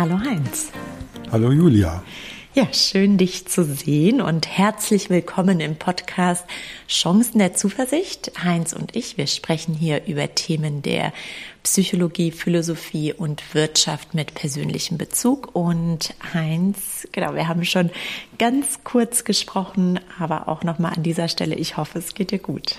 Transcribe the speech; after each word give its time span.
Hallo 0.00 0.18
Heinz. 0.18 0.70
Hallo 1.30 1.52
Julia. 1.52 2.02
Ja, 2.54 2.72
schön 2.72 3.18
dich 3.18 3.46
zu 3.46 3.64
sehen 3.64 4.22
und 4.22 4.48
herzlich 4.48 5.10
willkommen 5.10 5.60
im 5.60 5.76
Podcast 5.76 6.46
Chancen 6.88 7.38
der 7.38 7.52
Zuversicht. 7.52 8.32
Heinz 8.42 8.72
und 8.72 8.96
ich, 8.96 9.18
wir 9.18 9.26
sprechen 9.26 9.74
hier 9.74 10.06
über 10.06 10.34
Themen 10.34 10.80
der 10.80 11.12
Psychologie, 11.64 12.30
Philosophie 12.30 13.12
und 13.12 13.54
Wirtschaft 13.54 14.14
mit 14.14 14.32
persönlichem 14.32 14.96
Bezug. 14.96 15.54
Und 15.54 16.14
Heinz, 16.32 17.06
genau, 17.12 17.34
wir 17.34 17.46
haben 17.46 17.66
schon 17.66 17.90
ganz 18.38 18.78
kurz 18.84 19.24
gesprochen, 19.24 20.00
aber 20.18 20.48
auch 20.48 20.64
nochmal 20.64 20.94
an 20.94 21.02
dieser 21.02 21.28
Stelle, 21.28 21.56
ich 21.56 21.76
hoffe, 21.76 21.98
es 21.98 22.14
geht 22.14 22.30
dir 22.30 22.38
gut. 22.38 22.76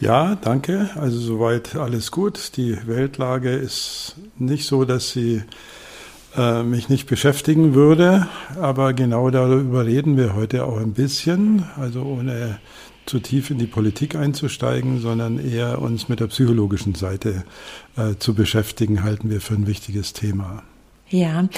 Ja, 0.00 0.34
danke. 0.36 0.88
Also 0.94 1.18
soweit 1.18 1.76
alles 1.76 2.10
gut. 2.10 2.56
Die 2.56 2.86
Weltlage 2.86 3.50
ist 3.50 4.16
nicht 4.38 4.64
so, 4.64 4.86
dass 4.86 5.10
sie 5.10 5.42
äh, 6.36 6.62
mich 6.62 6.88
nicht 6.88 7.06
beschäftigen 7.06 7.74
würde. 7.74 8.28
Aber 8.60 8.92
genau 8.92 9.30
darüber 9.30 9.84
reden 9.84 10.16
wir 10.16 10.34
heute 10.34 10.64
auch 10.64 10.78
ein 10.78 10.92
bisschen. 10.92 11.64
Also 11.76 12.02
ohne 12.02 12.58
zu 13.06 13.18
tief 13.18 13.50
in 13.50 13.58
die 13.58 13.66
Politik 13.66 14.14
einzusteigen, 14.14 15.00
sondern 15.00 15.44
eher 15.44 15.80
uns 15.82 16.08
mit 16.08 16.20
der 16.20 16.28
psychologischen 16.28 16.94
Seite 16.94 17.44
äh, 17.96 18.14
zu 18.18 18.34
beschäftigen, 18.34 19.02
halten 19.02 19.30
wir 19.30 19.40
für 19.40 19.54
ein 19.54 19.66
wichtiges 19.66 20.12
Thema. 20.12 20.62
Ja, 21.08 21.48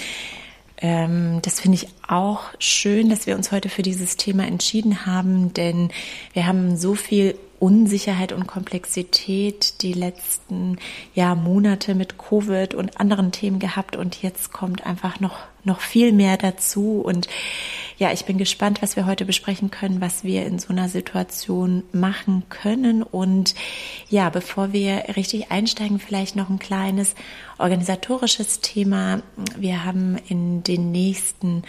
ähm, 0.79 1.41
das 1.43 1.61
finde 1.61 1.77
ich 1.77 1.89
auch 2.09 2.45
schön, 2.59 3.11
dass 3.11 3.27
wir 3.27 3.37
uns 3.37 3.53
heute 3.53 3.69
für 3.69 3.83
dieses 3.83 4.17
Thema 4.17 4.47
entschieden 4.47 5.05
haben, 5.05 5.53
denn 5.53 5.91
wir 6.33 6.47
haben 6.47 6.77
so 6.77 6.95
viel 6.95 7.35
Unsicherheit 7.63 8.33
und 8.33 8.49
Komplexität 8.49 9.83
die 9.83 9.93
letzten 9.93 10.79
ja, 11.15 11.37
Monate 11.37 11.95
mit 11.95 12.19
Covid 12.19 12.75
und 12.75 12.99
anderen 12.99 13.31
Themen 13.31 13.61
gehabt. 13.61 13.95
Und 13.95 14.21
jetzt 14.21 14.53
kommt 14.53 14.85
einfach 14.85 15.21
noch, 15.21 15.39
noch 15.63 15.81
viel 15.81 16.11
mehr 16.11 16.37
dazu. 16.37 17.01
Und 17.01 17.29
ja, 17.99 18.13
ich 18.13 18.25
bin 18.25 18.39
gespannt, 18.39 18.83
was 18.83 18.97
wir 18.97 19.07
heute 19.07 19.25
besprechen 19.25 19.71
können, 19.71 20.01
was 20.01 20.25
wir 20.25 20.47
in 20.47 20.59
so 20.59 20.71
einer 20.71 20.89
Situation 20.89 21.83
machen 21.93 22.45
können 22.49 23.03
und 23.03 23.55
ja, 24.09 24.31
bevor 24.31 24.73
wir 24.73 25.05
richtig 25.17 25.51
einsteigen, 25.51 25.99
vielleicht 25.99 26.37
noch 26.37 26.51
ein 26.51 26.59
kleines 26.59 27.15
organisatorisches 27.59 28.61
Thema. 28.61 29.23
Wir 29.57 29.85
haben 29.85 30.17
in 30.29 30.63
den 30.63 30.93
nächsten 30.93 31.63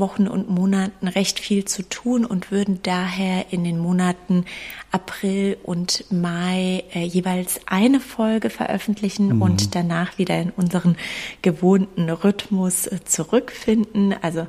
Wochen 0.00 0.26
und 0.26 0.50
Monaten 0.50 1.06
recht 1.06 1.38
viel 1.38 1.64
zu 1.66 1.88
tun 1.88 2.24
und 2.24 2.50
würden 2.50 2.80
daher 2.82 3.52
in 3.52 3.62
den 3.62 3.78
Monaten 3.78 4.46
April 4.90 5.56
und 5.62 6.04
Mai 6.10 6.82
äh, 6.92 7.04
jeweils 7.04 7.60
eine 7.66 8.00
Folge 8.00 8.50
veröffentlichen 8.50 9.36
mhm. 9.36 9.42
und 9.42 9.74
danach 9.76 10.18
wieder 10.18 10.40
in 10.40 10.50
unseren 10.50 10.96
gewohnten 11.42 12.10
Rhythmus 12.10 12.88
äh, 12.88 13.04
zurückfinden. 13.04 14.14
Also 14.20 14.48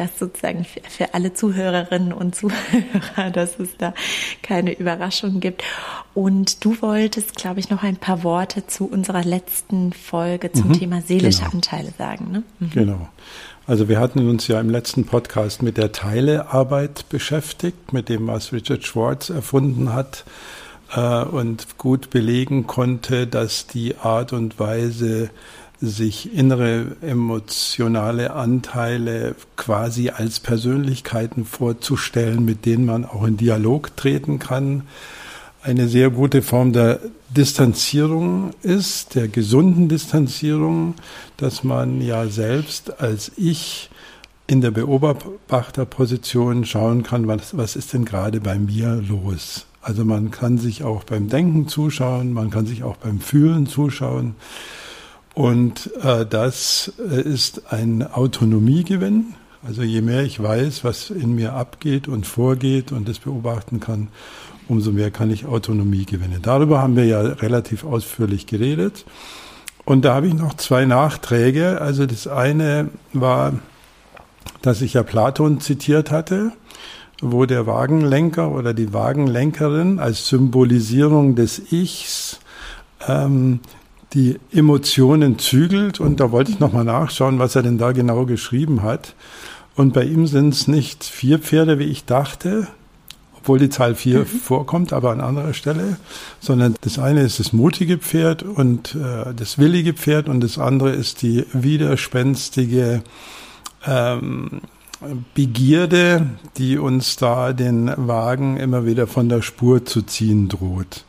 das 0.00 0.18
sozusagen 0.18 0.64
für, 0.64 0.80
für 0.88 1.14
alle 1.14 1.34
Zuhörerinnen 1.34 2.12
und 2.12 2.34
Zuhörer, 2.34 3.30
dass 3.32 3.58
es 3.60 3.76
da 3.76 3.94
keine 4.42 4.72
Überraschung 4.72 5.40
gibt. 5.40 5.62
Und 6.14 6.64
du 6.64 6.80
wolltest, 6.80 7.36
glaube 7.36 7.60
ich, 7.60 7.70
noch 7.70 7.82
ein 7.82 7.96
paar 7.96 8.24
Worte 8.24 8.66
zu 8.66 8.86
unserer 8.86 9.22
letzten 9.22 9.92
Folge 9.92 10.50
zum 10.52 10.68
mhm, 10.68 10.72
Thema 10.72 11.02
seelische 11.02 11.42
genau. 11.42 11.52
Anteile 11.52 11.92
sagen. 11.96 12.32
Ne? 12.32 12.42
Mhm. 12.58 12.70
Genau. 12.70 13.08
Also 13.66 13.88
wir 13.88 14.00
hatten 14.00 14.28
uns 14.28 14.48
ja 14.48 14.58
im 14.58 14.70
letzten 14.70 15.04
Podcast 15.04 15.62
mit 15.62 15.76
der 15.76 15.92
Teilearbeit 15.92 17.08
beschäftigt, 17.08 17.92
mit 17.92 18.08
dem, 18.08 18.26
was 18.26 18.52
Richard 18.52 18.84
Schwartz 18.84 19.30
erfunden 19.30 19.92
hat 19.92 20.24
äh, 20.94 21.22
und 21.22 21.78
gut 21.78 22.10
belegen 22.10 22.66
konnte, 22.66 23.26
dass 23.26 23.66
die 23.66 23.96
Art 23.98 24.32
und 24.32 24.58
Weise, 24.58 25.30
sich 25.80 26.34
innere 26.34 26.96
emotionale 27.00 28.32
Anteile 28.32 29.34
quasi 29.56 30.10
als 30.10 30.40
Persönlichkeiten 30.40 31.44
vorzustellen, 31.44 32.44
mit 32.44 32.66
denen 32.66 32.84
man 32.84 33.04
auch 33.04 33.24
in 33.24 33.36
Dialog 33.36 33.96
treten 33.96 34.38
kann, 34.38 34.82
eine 35.62 35.88
sehr 35.88 36.10
gute 36.10 36.42
Form 36.42 36.72
der 36.72 37.00
Distanzierung 37.30 38.50
ist, 38.62 39.14
der 39.14 39.28
gesunden 39.28 39.88
Distanzierung, 39.88 40.94
dass 41.36 41.64
man 41.64 42.00
ja 42.00 42.26
selbst 42.26 43.00
als 43.00 43.32
Ich 43.36 43.90
in 44.46 44.60
der 44.60 44.70
Beobachterposition 44.72 46.64
schauen 46.64 47.02
kann, 47.02 47.28
was, 47.28 47.56
was 47.56 47.76
ist 47.76 47.92
denn 47.92 48.04
gerade 48.04 48.40
bei 48.40 48.58
mir 48.58 48.96
los. 48.96 49.66
Also 49.82 50.04
man 50.04 50.30
kann 50.30 50.58
sich 50.58 50.82
auch 50.82 51.04
beim 51.04 51.28
Denken 51.28 51.68
zuschauen, 51.68 52.32
man 52.32 52.50
kann 52.50 52.66
sich 52.66 52.82
auch 52.82 52.96
beim 52.96 53.20
Fühlen 53.20 53.66
zuschauen. 53.66 54.34
Und 55.34 55.90
äh, 56.02 56.26
das 56.26 56.92
äh, 56.98 57.20
ist 57.20 57.72
ein 57.72 58.02
Autonomiegewinn. 58.02 59.34
Also 59.66 59.82
je 59.82 60.00
mehr 60.00 60.22
ich 60.22 60.42
weiß, 60.42 60.84
was 60.84 61.10
in 61.10 61.34
mir 61.34 61.52
abgeht 61.52 62.08
und 62.08 62.26
vorgeht 62.26 62.92
und 62.92 63.08
das 63.08 63.18
beobachten 63.18 63.78
kann, 63.78 64.08
umso 64.68 64.92
mehr 64.92 65.10
kann 65.10 65.30
ich 65.30 65.46
Autonomie 65.46 66.06
gewinnen. 66.06 66.40
Darüber 66.42 66.80
haben 66.80 66.96
wir 66.96 67.04
ja 67.04 67.20
relativ 67.20 67.84
ausführlich 67.84 68.46
geredet. 68.46 69.04
Und 69.84 70.04
da 70.04 70.14
habe 70.14 70.28
ich 70.28 70.34
noch 70.34 70.54
zwei 70.54 70.84
Nachträge. 70.84 71.80
Also 71.80 72.06
das 72.06 72.26
eine 72.26 72.88
war, 73.12 73.54
dass 74.62 74.82
ich 74.82 74.94
ja 74.94 75.02
Platon 75.02 75.60
zitiert 75.60 76.10
hatte, 76.10 76.52
wo 77.20 77.44
der 77.44 77.66
Wagenlenker 77.66 78.50
oder 78.50 78.72
die 78.72 78.92
Wagenlenkerin 78.92 79.98
als 79.98 80.28
Symbolisierung 80.28 81.34
des 81.34 81.72
Ichs 81.72 82.40
ähm, 83.06 83.60
die 84.12 84.38
Emotionen 84.52 85.38
zügelt. 85.38 86.00
Und 86.00 86.20
da 86.20 86.32
wollte 86.32 86.50
ich 86.50 86.60
nochmal 86.60 86.84
nachschauen, 86.84 87.38
was 87.38 87.56
er 87.56 87.62
denn 87.62 87.78
da 87.78 87.92
genau 87.92 88.26
geschrieben 88.26 88.82
hat. 88.82 89.14
Und 89.76 89.94
bei 89.94 90.04
ihm 90.04 90.26
sind 90.26 90.54
es 90.54 90.68
nicht 90.68 91.04
vier 91.04 91.38
Pferde, 91.38 91.78
wie 91.78 91.84
ich 91.84 92.04
dachte, 92.04 92.68
obwohl 93.40 93.58
die 93.58 93.70
Zahl 93.70 93.94
4 93.94 94.20
mhm. 94.20 94.26
vorkommt, 94.26 94.92
aber 94.92 95.10
an 95.10 95.20
anderer 95.20 95.54
Stelle, 95.54 95.96
sondern 96.40 96.74
das 96.82 96.98
eine 96.98 97.22
ist 97.22 97.40
das 97.40 97.52
mutige 97.52 97.96
Pferd 97.96 98.42
und 98.42 98.94
äh, 98.94 99.32
das 99.34 99.58
willige 99.58 99.94
Pferd 99.94 100.28
und 100.28 100.40
das 100.40 100.58
andere 100.58 100.90
ist 100.90 101.22
die 101.22 101.46
widerspenstige 101.52 103.02
ähm, 103.86 104.60
Begierde, 105.32 106.26
die 106.58 106.76
uns 106.76 107.16
da 107.16 107.54
den 107.54 107.90
Wagen 107.96 108.58
immer 108.58 108.84
wieder 108.84 109.06
von 109.06 109.30
der 109.30 109.40
Spur 109.40 109.86
zu 109.86 110.02
ziehen 110.02 110.48
droht. 110.48 111.04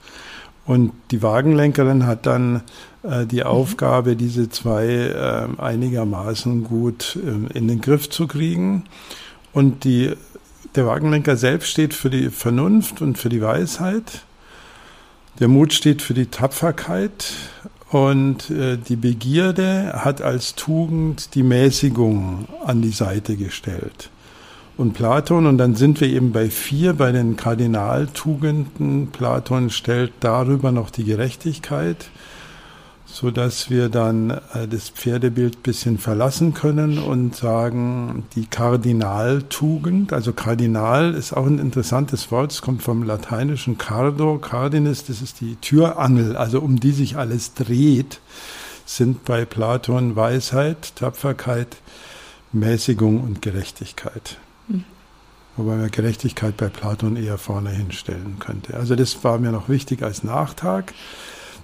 Und 0.71 0.93
die 1.11 1.21
Wagenlenkerin 1.21 2.05
hat 2.05 2.25
dann 2.25 2.61
äh, 3.03 3.25
die 3.25 3.41
mhm. 3.41 3.47
Aufgabe, 3.47 4.15
diese 4.15 4.47
zwei 4.47 4.85
äh, 4.87 5.61
einigermaßen 5.61 6.63
gut 6.63 7.19
äh, 7.21 7.57
in 7.57 7.67
den 7.67 7.81
Griff 7.81 8.09
zu 8.09 8.25
kriegen. 8.25 8.85
Und 9.51 9.83
die 9.83 10.13
der 10.75 10.87
Wagenlenker 10.87 11.35
selbst 11.35 11.71
steht 11.71 11.93
für 11.93 12.09
die 12.09 12.29
Vernunft 12.29 13.01
und 13.01 13.17
für 13.17 13.27
die 13.27 13.41
Weisheit. 13.41 14.23
Der 15.41 15.49
Mut 15.49 15.73
steht 15.73 16.01
für 16.01 16.13
die 16.13 16.27
Tapferkeit 16.27 17.33
und 17.89 18.49
äh, 18.49 18.77
die 18.77 18.95
Begierde 18.95 19.91
hat 20.05 20.21
als 20.21 20.55
Tugend 20.55 21.35
die 21.35 21.43
Mäßigung 21.43 22.47
an 22.65 22.81
die 22.81 22.91
Seite 22.91 23.35
gestellt. 23.35 24.09
Und 24.81 24.93
Platon, 24.93 25.45
und 25.45 25.59
dann 25.59 25.75
sind 25.75 26.01
wir 26.01 26.09
eben 26.09 26.31
bei 26.31 26.49
vier, 26.49 26.93
bei 26.93 27.11
den 27.11 27.35
Kardinaltugenden. 27.35 29.09
Platon 29.11 29.69
stellt 29.69 30.11
darüber 30.21 30.71
noch 30.71 30.89
die 30.89 31.03
Gerechtigkeit 31.03 32.09
so 33.05 33.29
dass 33.29 33.69
wir 33.69 33.89
dann 33.89 34.29
äh, 34.29 34.67
das 34.69 34.89
Pferdebild 34.89 35.63
bisschen 35.63 35.97
verlassen 35.97 36.53
können 36.53 36.97
und 36.97 37.35
sagen, 37.35 38.23
die 38.35 38.45
Kardinaltugend, 38.45 40.13
also 40.13 40.33
Kardinal 40.33 41.13
ist 41.13 41.33
auch 41.33 41.45
ein 41.45 41.59
interessantes 41.59 42.31
Wort, 42.31 42.53
es 42.53 42.61
kommt 42.61 42.81
vom 42.81 43.03
lateinischen 43.03 43.77
cardo, 43.77 44.37
cardinis, 44.37 45.03
das 45.03 45.21
ist 45.21 45.41
die 45.41 45.57
Türangel, 45.57 46.37
also 46.37 46.61
um 46.61 46.79
die 46.79 46.93
sich 46.93 47.17
alles 47.17 47.53
dreht, 47.53 48.21
sind 48.85 49.25
bei 49.25 49.45
Platon 49.45 50.15
Weisheit, 50.15 50.95
Tapferkeit, 50.95 51.77
Mäßigung 52.53 53.21
und 53.21 53.41
Gerechtigkeit. 53.41 54.37
Mhm. 54.67 54.83
Wobei 55.57 55.75
man 55.75 55.91
Gerechtigkeit 55.91 56.55
bei 56.57 56.69
Platon 56.69 57.17
eher 57.17 57.37
vorne 57.37 57.71
hinstellen 57.71 58.37
könnte. 58.39 58.75
Also 58.75 58.95
das 58.95 59.23
war 59.23 59.37
mir 59.37 59.51
noch 59.51 59.67
wichtig 59.67 60.01
als 60.01 60.23
Nachtrag. 60.23 60.93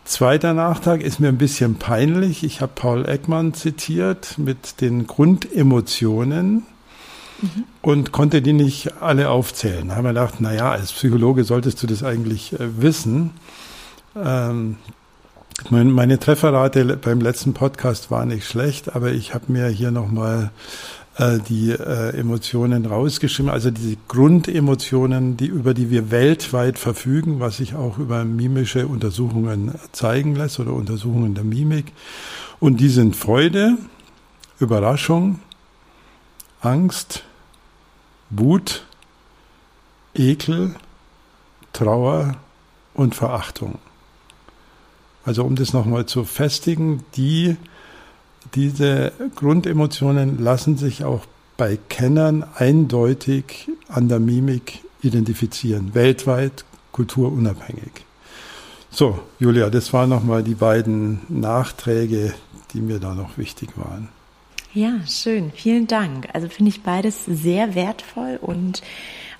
Zweiter 0.03 0.53
Nachtrag 0.53 1.01
ist 1.01 1.19
mir 1.19 1.29
ein 1.29 1.37
bisschen 1.37 1.75
peinlich. 1.75 2.43
Ich 2.43 2.61
habe 2.61 2.71
Paul 2.75 3.07
Ekman 3.07 3.53
zitiert 3.53 4.37
mit 4.37 4.81
den 4.81 5.05
Grundemotionen 5.07 6.65
mhm. 7.41 7.63
und 7.81 8.11
konnte 8.11 8.41
die 8.41 8.53
nicht 8.53 9.01
alle 9.01 9.29
aufzählen. 9.29 9.89
Da 9.89 9.95
haben 9.95 10.05
wir 10.05 10.13
gedacht, 10.13 10.41
naja, 10.41 10.71
als 10.71 10.93
Psychologe 10.93 11.43
solltest 11.43 11.81
du 11.83 11.87
das 11.87 12.03
eigentlich 12.03 12.53
äh, 12.53 12.81
wissen. 12.81 13.31
Ähm, 14.15 14.77
meine 15.69 16.19
Trefferrate 16.19 16.85
beim 16.97 17.19
letzten 17.19 17.53
Podcast 17.53 18.11
war 18.11 18.25
nicht 18.25 18.45
schlecht, 18.45 18.95
aber 18.95 19.11
ich 19.11 19.33
habe 19.33 19.51
mir 19.51 19.67
hier 19.67 19.91
nochmal 19.91 20.51
äh, 21.17 21.39
die 21.39 21.71
äh, 21.71 22.15
Emotionen 22.17 22.85
rausgeschrieben, 22.85 23.51
also 23.51 23.71
diese 23.71 23.97
Grundemotionen, 24.07 25.35
die, 25.35 25.47
über 25.47 25.73
die 25.73 25.89
wir 25.89 26.11
weltweit 26.11 26.77
verfügen, 26.77 27.39
was 27.39 27.57
sich 27.57 27.73
auch 27.73 27.97
über 27.97 28.23
mimische 28.23 28.87
Untersuchungen 28.87 29.73
zeigen 29.91 30.35
lässt 30.35 30.59
oder 30.59 30.73
Untersuchungen 30.73 31.33
der 31.33 31.43
Mimik. 31.43 31.91
Und 32.59 32.79
die 32.79 32.89
sind 32.89 33.15
Freude, 33.15 33.77
Überraschung, 34.59 35.39
Angst, 36.61 37.23
Wut, 38.29 38.85
Ekel, 40.13 40.75
Trauer 41.73 42.35
und 42.93 43.15
Verachtung. 43.15 43.79
Also 45.25 45.43
um 45.43 45.55
das 45.55 45.73
nochmal 45.73 46.05
zu 46.05 46.23
festigen, 46.23 47.03
die, 47.15 47.57
diese 48.55 49.11
Grundemotionen 49.35 50.41
lassen 50.41 50.77
sich 50.77 51.03
auch 51.03 51.25
bei 51.57 51.77
Kennern 51.89 52.45
eindeutig 52.55 53.69
an 53.87 54.09
der 54.09 54.19
Mimik 54.19 54.79
identifizieren, 55.01 55.93
weltweit, 55.95 56.65
kulturunabhängig. 56.91 57.91
So, 58.89 59.19
Julia, 59.39 59.69
das 59.69 59.93
waren 59.93 60.09
nochmal 60.09 60.43
die 60.43 60.55
beiden 60.55 61.21
Nachträge, 61.29 62.33
die 62.73 62.81
mir 62.81 62.99
da 62.99 63.13
noch 63.13 63.37
wichtig 63.37 63.69
waren. 63.75 64.09
Ja, 64.73 64.99
schön. 65.07 65.51
Vielen 65.55 65.87
Dank. 65.87 66.29
Also 66.33 66.49
finde 66.49 66.69
ich 66.69 66.83
beides 66.83 67.25
sehr 67.25 67.75
wertvoll 67.75 68.37
und 68.41 68.81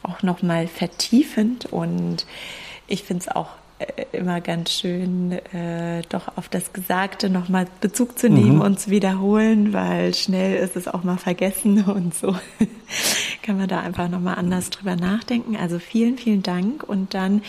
auch 0.03 0.23
nochmal 0.23 0.67
vertiefend 0.67 1.65
und 1.65 2.25
ich 2.87 3.03
finde 3.03 3.21
es 3.27 3.35
auch 3.35 3.49
immer 4.11 4.41
ganz 4.41 4.71
schön, 4.71 5.31
äh, 5.31 6.01
doch 6.09 6.37
auf 6.37 6.49
das 6.49 6.73
Gesagte 6.73 7.29
nochmal 7.29 7.67
Bezug 7.81 8.17
zu 8.17 8.29
nehmen 8.29 8.55
mhm. 8.55 8.61
und 8.61 8.79
zu 8.79 8.89
wiederholen, 8.89 9.71
weil 9.73 10.13
schnell 10.13 10.57
ist 10.57 10.75
es 10.75 10.87
auch 10.87 11.03
mal 11.03 11.17
vergessen 11.17 11.83
und 11.85 12.15
so 12.15 12.35
kann 13.43 13.57
man 13.57 13.67
da 13.67 13.81
einfach 13.81 14.09
nochmal 14.09 14.35
anders 14.35 14.69
drüber 14.71 14.95
nachdenken. 14.95 15.55
Also 15.55 15.79
vielen, 15.79 16.17
vielen 16.17 16.43
Dank 16.43 16.83
und 16.83 17.13
dann 17.13 17.41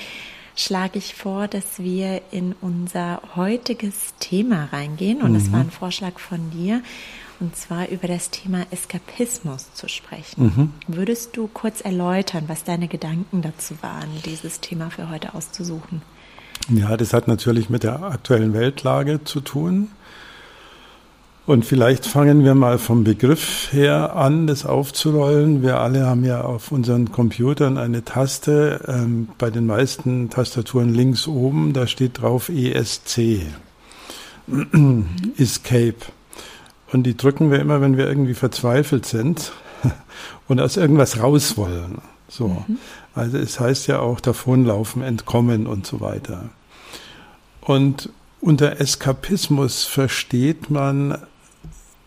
schlage 0.54 0.98
ich 0.98 1.14
vor, 1.14 1.48
dass 1.48 1.78
wir 1.78 2.20
in 2.30 2.54
unser 2.60 3.22
heutiges 3.36 4.14
Thema 4.18 4.68
reingehen 4.72 5.22
und 5.22 5.34
es 5.34 5.48
mhm. 5.48 5.52
war 5.52 5.60
ein 5.60 5.70
Vorschlag 5.70 6.18
von 6.18 6.50
dir 6.50 6.82
und 7.40 7.56
zwar 7.56 7.88
über 7.88 8.08
das 8.08 8.30
Thema 8.30 8.66
Eskapismus 8.70 9.72
zu 9.72 9.88
sprechen. 9.88 10.44
Mhm. 10.44 10.72
Würdest 10.88 11.36
du 11.36 11.46
kurz 11.46 11.80
erläutern, 11.80 12.44
was 12.48 12.64
deine 12.64 12.88
Gedanken 12.88 13.42
dazu 13.42 13.80
waren, 13.80 14.10
dieses 14.24 14.60
Thema 14.60 14.90
für 14.90 15.08
heute 15.08 15.34
auszusuchen? 15.34 16.02
Ja, 16.68 16.96
das 16.98 17.14
hat 17.14 17.28
natürlich 17.28 17.70
mit 17.70 17.82
der 17.82 18.02
aktuellen 18.02 18.52
Weltlage 18.52 19.24
zu 19.24 19.40
tun. 19.40 19.88
Und 21.46 21.64
vielleicht 21.64 22.04
fangen 22.04 22.44
wir 22.44 22.54
mal 22.54 22.76
vom 22.76 23.04
Begriff 23.04 23.72
her 23.72 24.14
an, 24.14 24.46
das 24.46 24.66
aufzurollen. 24.66 25.62
Wir 25.62 25.80
alle 25.80 26.04
haben 26.04 26.26
ja 26.26 26.42
auf 26.42 26.70
unseren 26.72 27.10
Computern 27.10 27.78
eine 27.78 28.04
Taste, 28.04 28.82
ähm, 28.86 29.28
bei 29.38 29.48
den 29.48 29.64
meisten 29.64 30.28
Tastaturen 30.28 30.92
links 30.92 31.26
oben, 31.26 31.72
da 31.72 31.86
steht 31.86 32.20
drauf 32.20 32.50
ESC, 32.50 33.46
Escape. 35.38 35.96
Und 36.92 37.04
die 37.04 37.16
drücken 37.16 37.50
wir 37.50 37.60
immer, 37.60 37.80
wenn 37.80 37.96
wir 37.96 38.06
irgendwie 38.06 38.34
verzweifelt 38.34 39.06
sind 39.06 39.52
und 40.48 40.60
aus 40.60 40.76
irgendwas 40.76 41.18
raus 41.18 41.56
wollen. 41.56 42.02
So. 42.28 42.48
Mhm. 42.48 42.76
Also 43.18 43.38
es 43.38 43.58
heißt 43.58 43.88
ja 43.88 43.98
auch 43.98 44.20
davonlaufen, 44.20 45.02
entkommen 45.02 45.66
und 45.66 45.86
so 45.86 46.00
weiter. 46.00 46.50
Und 47.60 48.10
unter 48.40 48.80
Eskapismus 48.80 49.84
versteht 49.84 50.70
man 50.70 51.18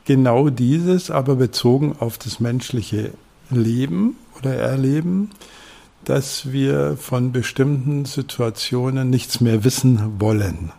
genau 0.06 0.50
dieses, 0.50 1.12
aber 1.12 1.36
bezogen 1.36 1.96
auf 2.00 2.18
das 2.18 2.40
menschliche 2.40 3.12
Leben 3.50 4.16
oder 4.40 4.56
Erleben, 4.56 5.32
dass 6.06 6.52
wir 6.52 6.98
von 6.98 7.32
bestimmten 7.32 8.06
Situationen 8.06 9.10
nichts 9.10 9.42
mehr 9.42 9.64
wissen 9.64 10.20
wollen 10.20 10.72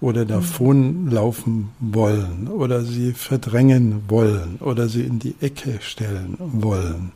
oder 0.00 0.24
davonlaufen 0.24 1.70
wollen 1.80 2.48
oder 2.48 2.84
sie 2.84 3.12
verdrängen 3.12 4.02
wollen 4.08 4.58
oder 4.60 4.88
sie 4.88 5.02
in 5.02 5.18
die 5.18 5.34
Ecke 5.40 5.78
stellen 5.80 6.36
wollen. 6.38 7.12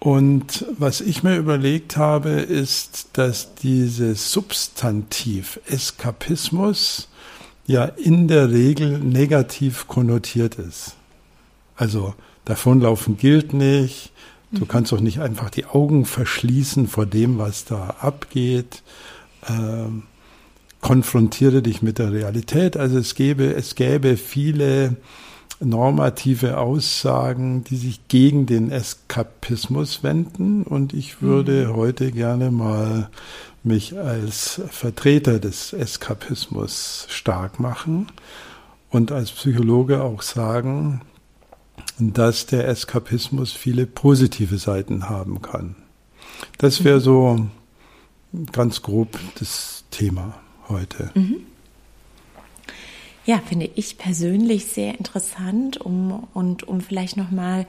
Und 0.00 0.64
was 0.78 1.00
ich 1.00 1.22
mir 1.22 1.36
überlegt 1.36 1.96
habe, 1.96 2.30
ist, 2.30 3.08
dass 3.14 3.54
dieses 3.56 4.30
Substantiv 4.30 5.60
Eskapismus 5.66 7.08
ja 7.66 7.84
in 7.84 8.28
der 8.28 8.50
Regel 8.50 8.98
negativ 8.98 9.88
konnotiert 9.88 10.54
ist. 10.54 10.94
Also 11.76 12.14
davonlaufen 12.44 13.16
gilt 13.16 13.52
nicht, 13.52 14.12
du 14.52 14.62
mhm. 14.62 14.68
kannst 14.68 14.92
doch 14.92 15.00
nicht 15.00 15.20
einfach 15.20 15.50
die 15.50 15.66
Augen 15.66 16.04
verschließen 16.04 16.86
vor 16.86 17.06
dem, 17.06 17.38
was 17.38 17.64
da 17.64 17.96
abgeht. 18.00 18.82
Ähm, 19.48 20.04
konfrontiere 20.80 21.60
dich 21.60 21.82
mit 21.82 21.98
der 21.98 22.12
Realität. 22.12 22.76
Also 22.76 22.98
es 22.98 23.16
gäbe, 23.16 23.52
es 23.54 23.74
gäbe 23.74 24.16
viele 24.16 24.96
normative 25.60 26.58
Aussagen, 26.58 27.64
die 27.64 27.76
sich 27.76 28.08
gegen 28.08 28.46
den 28.46 28.70
Eskapismus 28.70 30.02
wenden. 30.02 30.62
Und 30.62 30.94
ich 30.94 31.22
würde 31.22 31.68
mhm. 31.68 31.76
heute 31.76 32.12
gerne 32.12 32.50
mal 32.50 33.10
mich 33.64 33.98
als 33.98 34.60
Vertreter 34.70 35.38
des 35.40 35.72
Eskapismus 35.72 37.06
stark 37.08 37.58
machen 37.60 38.06
und 38.90 39.12
als 39.12 39.32
Psychologe 39.32 40.02
auch 40.02 40.22
sagen, 40.22 41.02
dass 41.98 42.46
der 42.46 42.68
Eskapismus 42.68 43.52
viele 43.52 43.86
positive 43.86 44.58
Seiten 44.58 45.08
haben 45.08 45.42
kann. 45.42 45.76
Das 46.58 46.84
wäre 46.84 46.98
mhm. 46.98 47.02
so 47.02 47.46
ganz 48.52 48.82
grob 48.82 49.18
das 49.38 49.84
Thema 49.90 50.34
heute. 50.68 51.10
Mhm. 51.14 51.40
Ja, 53.28 53.42
finde 53.44 53.68
ich 53.74 53.98
persönlich 53.98 54.64
sehr 54.64 54.98
interessant, 54.98 55.76
um 55.76 56.26
und 56.32 56.66
um 56.66 56.80
vielleicht 56.80 57.18
noch 57.18 57.30
mal 57.30 57.66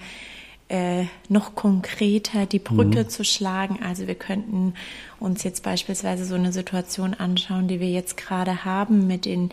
äh, 0.69 1.03
noch 1.27 1.53
konkreter 1.53 2.45
die 2.45 2.59
Brücke 2.59 3.03
mhm. 3.03 3.09
zu 3.09 3.25
schlagen. 3.25 3.77
Also 3.83 4.07
wir 4.07 4.15
könnten 4.15 4.73
uns 5.19 5.43
jetzt 5.43 5.61
beispielsweise 5.61 6.23
so 6.23 6.35
eine 6.35 6.53
Situation 6.53 7.13
anschauen, 7.13 7.67
die 7.67 7.81
wir 7.81 7.89
jetzt 7.89 8.15
gerade 8.15 8.63
haben 8.63 9.05
mit 9.05 9.25
den 9.25 9.49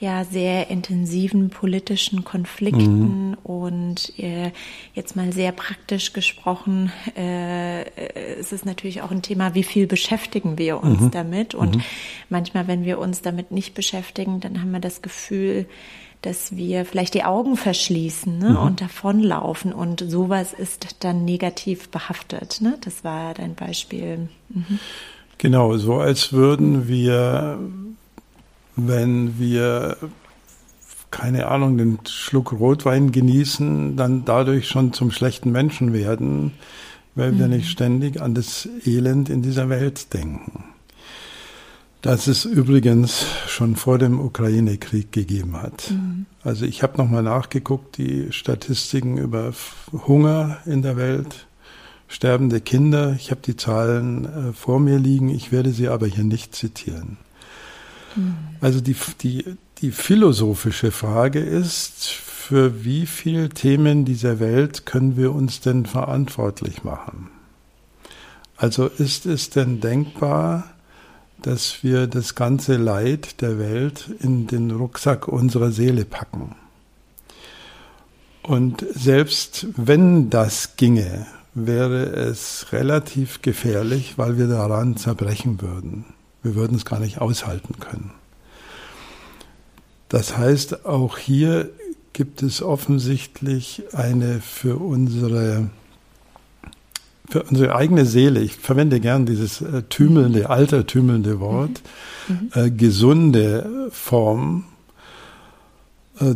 ja 0.00 0.24
sehr 0.24 0.70
intensiven 0.70 1.50
politischen 1.50 2.24
Konflikten 2.24 3.30
mhm. 3.30 3.36
und 3.42 4.18
äh, 4.18 4.52
jetzt 4.94 5.16
mal 5.16 5.32
sehr 5.32 5.52
praktisch 5.52 6.12
gesprochen, 6.12 6.92
äh, 7.16 7.84
es 8.38 8.52
ist 8.52 8.64
natürlich 8.64 9.02
auch 9.02 9.10
ein 9.10 9.22
Thema, 9.22 9.54
wie 9.54 9.64
viel 9.64 9.86
beschäftigen 9.86 10.56
wir 10.56 10.82
uns 10.82 11.00
mhm. 11.00 11.10
damit 11.10 11.54
und 11.54 11.76
mhm. 11.76 11.82
manchmal, 12.28 12.68
wenn 12.68 12.84
wir 12.84 12.98
uns 12.98 13.22
damit 13.22 13.50
nicht 13.50 13.74
beschäftigen, 13.74 14.40
dann 14.40 14.60
haben 14.60 14.70
wir 14.70 14.80
das 14.80 15.02
Gefühl, 15.02 15.66
dass 16.22 16.56
wir 16.56 16.84
vielleicht 16.84 17.14
die 17.14 17.24
Augen 17.24 17.56
verschließen 17.56 18.38
ne, 18.38 18.50
mhm. 18.50 18.56
und 18.56 18.80
davonlaufen 18.80 19.72
und 19.72 20.04
sowas 20.08 20.52
ist 20.52 20.96
dann 21.00 21.24
negativ 21.24 21.90
behaftet. 21.90 22.60
Ne? 22.60 22.76
Das 22.80 23.04
war 23.04 23.34
dein 23.34 23.54
Beispiel. 23.54 24.28
Mhm. 24.48 24.78
Genau, 25.38 25.76
so 25.76 25.98
als 25.98 26.32
würden 26.32 26.88
wir, 26.88 27.60
wenn 28.86 29.38
wir 29.38 29.96
keine 31.10 31.48
Ahnung, 31.48 31.78
den 31.78 31.98
Schluck 32.06 32.52
Rotwein 32.52 33.12
genießen, 33.12 33.96
dann 33.96 34.26
dadurch 34.26 34.68
schon 34.68 34.92
zum 34.92 35.10
schlechten 35.10 35.50
Menschen 35.50 35.94
werden, 35.94 36.52
weil 37.14 37.32
mhm. 37.32 37.38
wir 37.38 37.48
nicht 37.48 37.70
ständig 37.70 38.20
an 38.20 38.34
das 38.34 38.68
Elend 38.84 39.30
in 39.30 39.40
dieser 39.40 39.70
Welt 39.70 40.12
denken 40.12 40.64
das 42.02 42.28
es 42.28 42.44
übrigens 42.44 43.26
schon 43.48 43.76
vor 43.76 43.98
dem 43.98 44.20
Ukraine-Krieg 44.20 45.10
gegeben 45.12 45.60
hat. 45.60 45.90
Mhm. 45.90 46.26
Also 46.42 46.64
ich 46.64 46.82
habe 46.82 46.96
nochmal 46.96 47.22
nachgeguckt, 47.22 47.98
die 47.98 48.32
Statistiken 48.32 49.18
über 49.18 49.52
Hunger 50.06 50.58
in 50.64 50.82
der 50.82 50.96
Welt, 50.96 51.46
sterbende 52.06 52.60
Kinder. 52.60 53.14
Ich 53.18 53.30
habe 53.30 53.40
die 53.44 53.56
Zahlen 53.56 54.24
äh, 54.24 54.52
vor 54.52 54.80
mir 54.80 54.98
liegen, 54.98 55.28
ich 55.28 55.50
werde 55.50 55.70
sie 55.70 55.88
aber 55.88 56.06
hier 56.06 56.24
nicht 56.24 56.54
zitieren. 56.54 57.18
Also 58.60 58.80
die, 58.80 58.96
die, 59.20 59.56
die 59.78 59.92
philosophische 59.92 60.90
Frage 60.90 61.40
ist, 61.40 62.06
für 62.06 62.84
wie 62.84 63.06
viele 63.06 63.50
Themen 63.50 64.04
dieser 64.04 64.40
Welt 64.40 64.86
können 64.86 65.16
wir 65.16 65.34
uns 65.34 65.60
denn 65.60 65.86
verantwortlich 65.86 66.84
machen? 66.84 67.30
Also 68.56 68.86
ist 68.86 69.26
es 69.26 69.50
denn 69.50 69.80
denkbar, 69.80 70.64
dass 71.42 71.84
wir 71.84 72.06
das 72.06 72.34
ganze 72.34 72.76
Leid 72.76 73.40
der 73.40 73.58
Welt 73.58 74.10
in 74.20 74.46
den 74.46 74.70
Rucksack 74.70 75.28
unserer 75.28 75.70
Seele 75.70 76.04
packen. 76.04 76.56
Und 78.42 78.84
selbst 78.94 79.66
wenn 79.76 80.30
das 80.30 80.76
ginge, 80.76 81.26
wäre 81.54 82.06
es 82.06 82.72
relativ 82.72 83.42
gefährlich, 83.42 84.16
weil 84.16 84.38
wir 84.38 84.48
daran 84.48 84.96
zerbrechen 84.96 85.60
würden. 85.60 86.06
Wir 86.48 86.54
würden 86.54 86.78
es 86.78 86.86
gar 86.86 86.98
nicht 86.98 87.20
aushalten 87.20 87.78
können. 87.78 88.10
Das 90.08 90.38
heißt, 90.38 90.86
auch 90.86 91.18
hier 91.18 91.68
gibt 92.14 92.42
es 92.42 92.62
offensichtlich 92.62 93.82
eine 93.92 94.40
für 94.40 94.76
unsere 94.76 95.68
für 97.28 97.42
unsere 97.42 97.74
eigene 97.74 98.06
Seele, 98.06 98.40
ich 98.40 98.54
verwende 98.54 99.00
gern 99.00 99.26
dieses 99.26 99.60
äh, 99.60 99.82
tümelnde, 99.82 100.48
altertümelnde 100.48 101.38
Wort, 101.40 101.82
mhm. 102.26 102.50
äh, 102.54 102.70
gesunde 102.70 103.90
Form, 103.90 104.64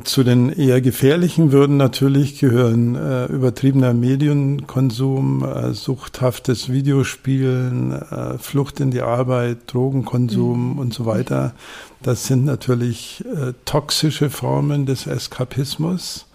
zu 0.05 0.23
den 0.23 0.51
eher 0.51 0.81
gefährlichen 0.81 1.51
würden 1.51 1.77
natürlich 1.77 2.39
gehören 2.39 2.95
äh, 2.95 3.27
übertriebener 3.27 3.93
Medienkonsum, 3.95 5.45
äh, 5.45 5.73
suchthaftes 5.73 6.71
Videospielen, 6.71 7.93
äh, 7.93 8.39
Flucht 8.39 8.79
in 8.79 8.93
die 8.93 9.03
Arbeit, 9.03 9.59
Drogenkonsum 9.67 10.75
mhm. 10.75 10.79
und 10.79 10.95
so 10.95 11.05
weiter. 11.07 11.55
Das 12.01 12.27
sind 12.27 12.45
natürlich 12.45 13.25
äh, 13.25 13.55
toxische 13.65 14.31
Formen 14.31 14.87
des 14.87 15.07
Eskapismus. 15.07 16.27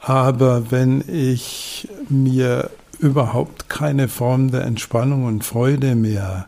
Aber 0.00 0.70
wenn 0.70 1.04
ich 1.06 1.88
mir 2.08 2.70
überhaupt 2.98 3.68
keine 3.68 4.08
Form 4.08 4.50
der 4.50 4.64
Entspannung 4.64 5.24
und 5.24 5.44
Freude 5.44 5.94
mehr 5.94 6.46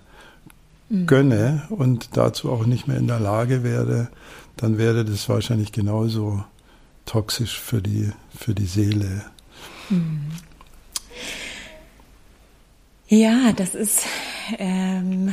mhm. 0.89 1.07
gönne 1.07 1.63
und 1.69 2.17
dazu 2.17 2.51
auch 2.51 2.65
nicht 2.65 2.89
mehr 2.89 2.97
in 2.97 3.07
der 3.07 3.21
Lage 3.21 3.63
wäre, 3.63 4.09
dann 4.61 4.77
wäre 4.77 5.07
das 5.07 5.27
wahrscheinlich 5.31 5.73
genauso 5.73 6.45
toxisch 7.07 7.59
für 7.59 7.81
die, 7.81 8.13
für 8.39 8.55
die 8.55 8.67
Seele. 8.67 9.25
Mhm. 9.89 10.21
Ja, 13.09 13.53
das 13.53 13.75
ist, 13.75 14.05
ähm, 14.59 15.33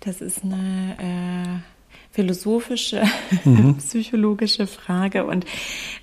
das 0.00 0.20
ist 0.20 0.44
eine 0.44 1.62
äh, 1.62 1.73
philosophische, 2.14 3.02
mhm. 3.44 3.76
psychologische 3.78 4.68
Frage. 4.68 5.26
Und 5.26 5.44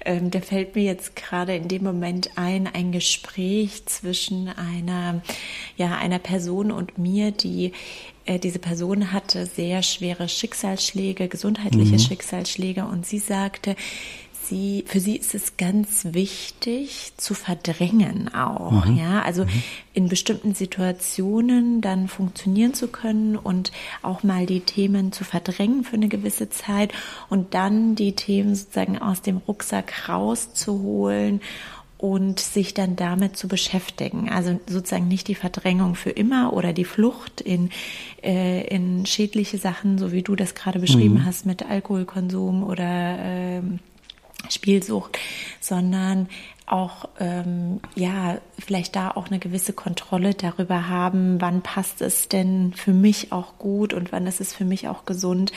ähm, 0.03 0.30
da 0.30 0.41
fällt 0.41 0.75
mir 0.75 0.84
jetzt 0.84 1.15
gerade 1.15 1.56
in 1.56 1.70
dem 1.70 1.84
Moment 1.84 2.32
ein, 2.36 2.68
ein 2.68 2.91
Gespräch 2.91 3.86
zwischen 3.86 4.50
einer, 4.50 5.22
ja, 5.77 5.96
einer 5.96 6.20
Person 6.20 6.72
und 6.72 6.98
mir, 6.98 7.32
die 7.32 7.72
äh, 8.25 8.39
diese 8.39 8.60
Person 8.60 9.13
hatte 9.13 9.46
sehr 9.46 9.82
schwere 9.84 10.27
Schicksalsschläge, 10.27 11.30
gesundheitliche 11.30 11.94
mhm. 11.94 12.00
Schicksalsschläge 12.00 12.86
und 12.86 13.06
sie 13.06 13.20
sagte, 13.20 13.77
sie, 14.51 14.84
für 14.86 15.00
sie 15.00 15.15
ist 15.15 15.34
es 15.34 15.55
ganz 15.55 16.08
wichtig 16.12 17.13
zu 17.15 17.34
verdrängen 17.34 18.34
auch, 18.36 18.86
mhm. 18.86 18.98
ja, 18.98 19.22
also 19.22 19.46
mhm. 19.46 19.63
in 19.93 20.10
bestimmten 20.10 20.53
Situationen 20.53 21.79
dann 21.79 22.10
funktionieren 22.10 22.74
zu 22.74 22.89
können 22.89 23.38
und 23.38 23.72
auch 24.01 24.24
mal 24.24 24.46
die 24.46 24.60
Themen 24.60 25.13
zu 25.13 25.24
verdrängen 25.24 25.86
für 25.86 25.96
eine 25.96 26.10
gewisse 26.10 26.50
Zeit 26.50 26.91
und 27.29 27.53
dann 27.53 27.96
die 27.96 28.12
Themen 28.12 28.53
sozusagen 28.53 28.98
aus 29.00 29.22
dem 29.22 29.38
Rucksack 29.38 30.10
rauszuholen 30.10 31.39
und 31.98 32.39
sich 32.39 32.74
dann 32.74 32.96
damit 32.96 33.38
zu 33.38 33.48
beschäftigen. 33.48 34.29
Also 34.29 34.60
sozusagen 34.67 35.08
nicht 35.08 35.27
die 35.27 35.36
Verdrängung 35.36 35.96
für 35.96 36.10
immer 36.10 36.51
oder 36.51 36.74
die 36.74 36.84
Flucht 36.84 37.39
in, 37.39 37.70
äh, 38.22 38.67
in 38.67 39.05
schädliche 39.05 39.60
Sachen, 39.60 39.98
so 39.98 40.12
wie 40.12 40.24
du 40.24 40.36
das 40.36 40.55
gerade 40.55 40.79
beschrieben 40.79 41.20
mhm. 41.20 41.25
hast 41.25 41.46
mit 41.46 41.63
Alkoholkonsum 41.63 42.63
oder 42.63 43.20
äh, 43.20 43.62
Spielsucht, 44.50 45.17
sondern 45.60 46.27
auch 46.71 47.10
ähm, 47.19 47.81
ja 47.95 48.38
vielleicht 48.57 48.95
da 48.95 49.12
auch 49.12 49.27
eine 49.27 49.39
gewisse 49.39 49.74
Kontrolle 49.74 50.33
darüber 50.33 50.88
haben, 50.88 51.41
wann 51.41 51.62
passt 51.62 52.01
es 52.01 52.29
denn 52.29 52.71
für 52.74 52.93
mich 52.93 53.33
auch 53.33 53.57
gut 53.57 53.93
und 53.93 54.13
wann 54.13 54.25
ist 54.25 54.39
es 54.39 54.53
für 54.53 54.63
mich 54.63 54.88
auch 54.88 55.05
gesund, 55.05 55.51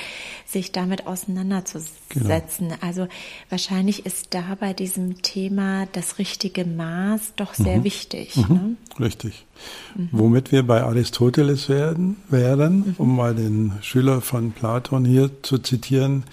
sich 0.45 0.73
damit 0.73 1.07
auseinanderzusetzen. 1.07 2.69
Genau. 2.69 2.81
Also 2.81 3.07
wahrscheinlich 3.49 4.05
ist 4.07 4.35
da 4.35 4.57
bei 4.59 4.73
diesem 4.73 5.23
Thema 5.23 5.87
das 5.93 6.19
richtige 6.19 6.65
Maß 6.65 7.35
doch 7.37 7.55
sehr 7.55 7.79
mhm. 7.79 7.85
wichtig. 7.85 8.37
Mhm. 8.37 8.55
Ne? 8.55 8.77
Richtig. 8.99 9.47
Mhm. 9.95 10.09
Womit 10.11 10.51
wir 10.51 10.67
bei 10.67 10.83
Aristoteles 10.83 11.69
werden, 11.69 12.17
wären, 12.29 12.79
mhm. 12.79 12.95
um 12.99 13.15
mal 13.15 13.37
den 13.37 13.73
Schüler 13.83 14.21
von 14.21 14.51
Platon 14.51 15.05
hier 15.05 15.31
zu 15.43 15.59
zitieren, 15.59 16.25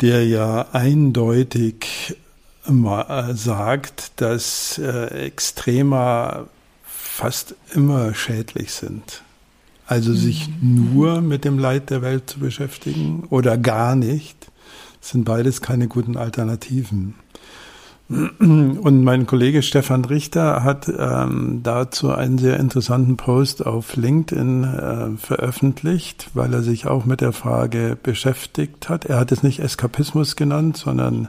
der 0.00 0.26
ja 0.26 0.68
eindeutig 0.72 2.16
äh, 2.66 3.34
sagt, 3.34 4.12
dass 4.16 4.78
äh, 4.78 5.26
Extrema 5.26 6.46
fast 6.84 7.54
immer 7.74 8.14
schädlich 8.14 8.72
sind. 8.72 9.22
Also 9.86 10.12
sich 10.12 10.48
mhm. 10.48 10.94
nur 10.94 11.20
mit 11.20 11.44
dem 11.44 11.58
Leid 11.58 11.90
der 11.90 12.02
Welt 12.02 12.30
zu 12.30 12.38
beschäftigen 12.38 13.24
oder 13.30 13.56
gar 13.56 13.96
nicht, 13.96 14.50
sind 15.00 15.24
beides 15.24 15.62
keine 15.62 15.88
guten 15.88 16.16
Alternativen. 16.16 17.14
Und 18.08 19.04
mein 19.04 19.26
Kollege 19.26 19.62
Stefan 19.62 20.06
Richter 20.06 20.64
hat 20.64 20.88
ähm, 20.88 21.60
dazu 21.62 22.10
einen 22.10 22.38
sehr 22.38 22.58
interessanten 22.58 23.18
Post 23.18 23.66
auf 23.66 23.96
LinkedIn 23.96 24.64
äh, 24.64 25.16
veröffentlicht, 25.18 26.30
weil 26.32 26.54
er 26.54 26.62
sich 26.62 26.86
auch 26.86 27.04
mit 27.04 27.20
der 27.20 27.32
Frage 27.32 27.98
beschäftigt 28.02 28.88
hat. 28.88 29.04
Er 29.04 29.18
hat 29.18 29.30
es 29.30 29.42
nicht 29.42 29.60
Eskapismus 29.60 30.36
genannt, 30.36 30.78
sondern 30.78 31.28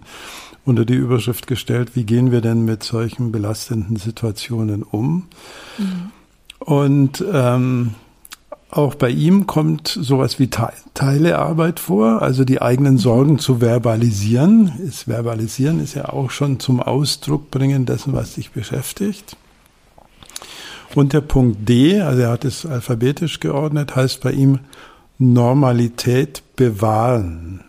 unter 0.63 0.85
die 0.85 0.95
Überschrift 0.95 1.47
gestellt, 1.47 1.95
wie 1.95 2.05
gehen 2.05 2.31
wir 2.31 2.39
denn 2.39 2.63
mit 2.63 2.83
solchen 2.83 3.33
belastenden 3.33 3.97
Situationen 3.97 4.83
um? 4.83 5.27
Mhm. 5.77 6.11
Und 6.59 7.25
ähm, 7.29 7.95
auch 8.71 8.95
bei 8.95 9.09
ihm 9.09 9.47
kommt 9.47 9.87
sowas 9.87 10.37
wie 10.37 10.49
Teilearbeit 10.93 11.79
vor, 11.79 12.21
also 12.21 12.43
die 12.43 12.61
eigenen 12.61 12.97
Sorgen 12.99 13.39
zu 13.39 13.61
verbalisieren. 13.61 14.73
Ist 14.79 15.07
verbalisieren 15.07 15.79
ist 15.83 15.95
ja 15.95 16.09
auch 16.09 16.29
schon 16.29 16.59
zum 16.59 16.79
Ausdruck 16.79 17.49
bringen 17.49 17.85
dessen, 17.85 18.13
was 18.13 18.35
dich 18.35 18.51
beschäftigt. 18.51 19.35
Und 20.93 21.13
der 21.13 21.21
Punkt 21.21 21.67
D, 21.67 22.01
also 22.01 22.21
er 22.21 22.29
hat 22.29 22.45
es 22.45 22.65
alphabetisch 22.65 23.39
geordnet, 23.39 23.95
heißt 23.95 24.21
bei 24.21 24.31
ihm 24.31 24.59
Normalität 25.17 26.43
bewahren. 26.55 27.61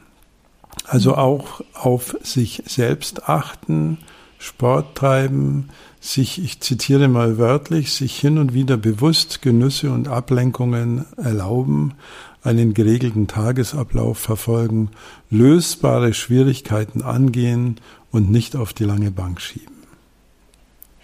Also 0.86 1.16
auch 1.16 1.62
auf 1.74 2.16
sich 2.22 2.62
selbst 2.66 3.28
achten, 3.28 3.98
Sport 4.38 4.96
treiben, 4.96 5.70
sich, 6.00 6.42
ich 6.42 6.60
zitiere 6.60 7.08
mal 7.08 7.38
wörtlich, 7.38 7.92
sich 7.92 8.18
hin 8.18 8.38
und 8.38 8.54
wieder 8.54 8.76
bewusst 8.76 9.42
Genüsse 9.42 9.92
und 9.92 10.08
Ablenkungen 10.08 11.04
erlauben, 11.16 11.94
einen 12.42 12.72
geregelten 12.72 13.26
Tagesablauf 13.26 14.18
verfolgen, 14.18 14.90
lösbare 15.28 16.14
Schwierigkeiten 16.14 17.02
angehen 17.02 17.76
und 18.10 18.30
nicht 18.30 18.56
auf 18.56 18.72
die 18.72 18.84
lange 18.84 19.10
Bank 19.10 19.40
schieben. 19.42 19.74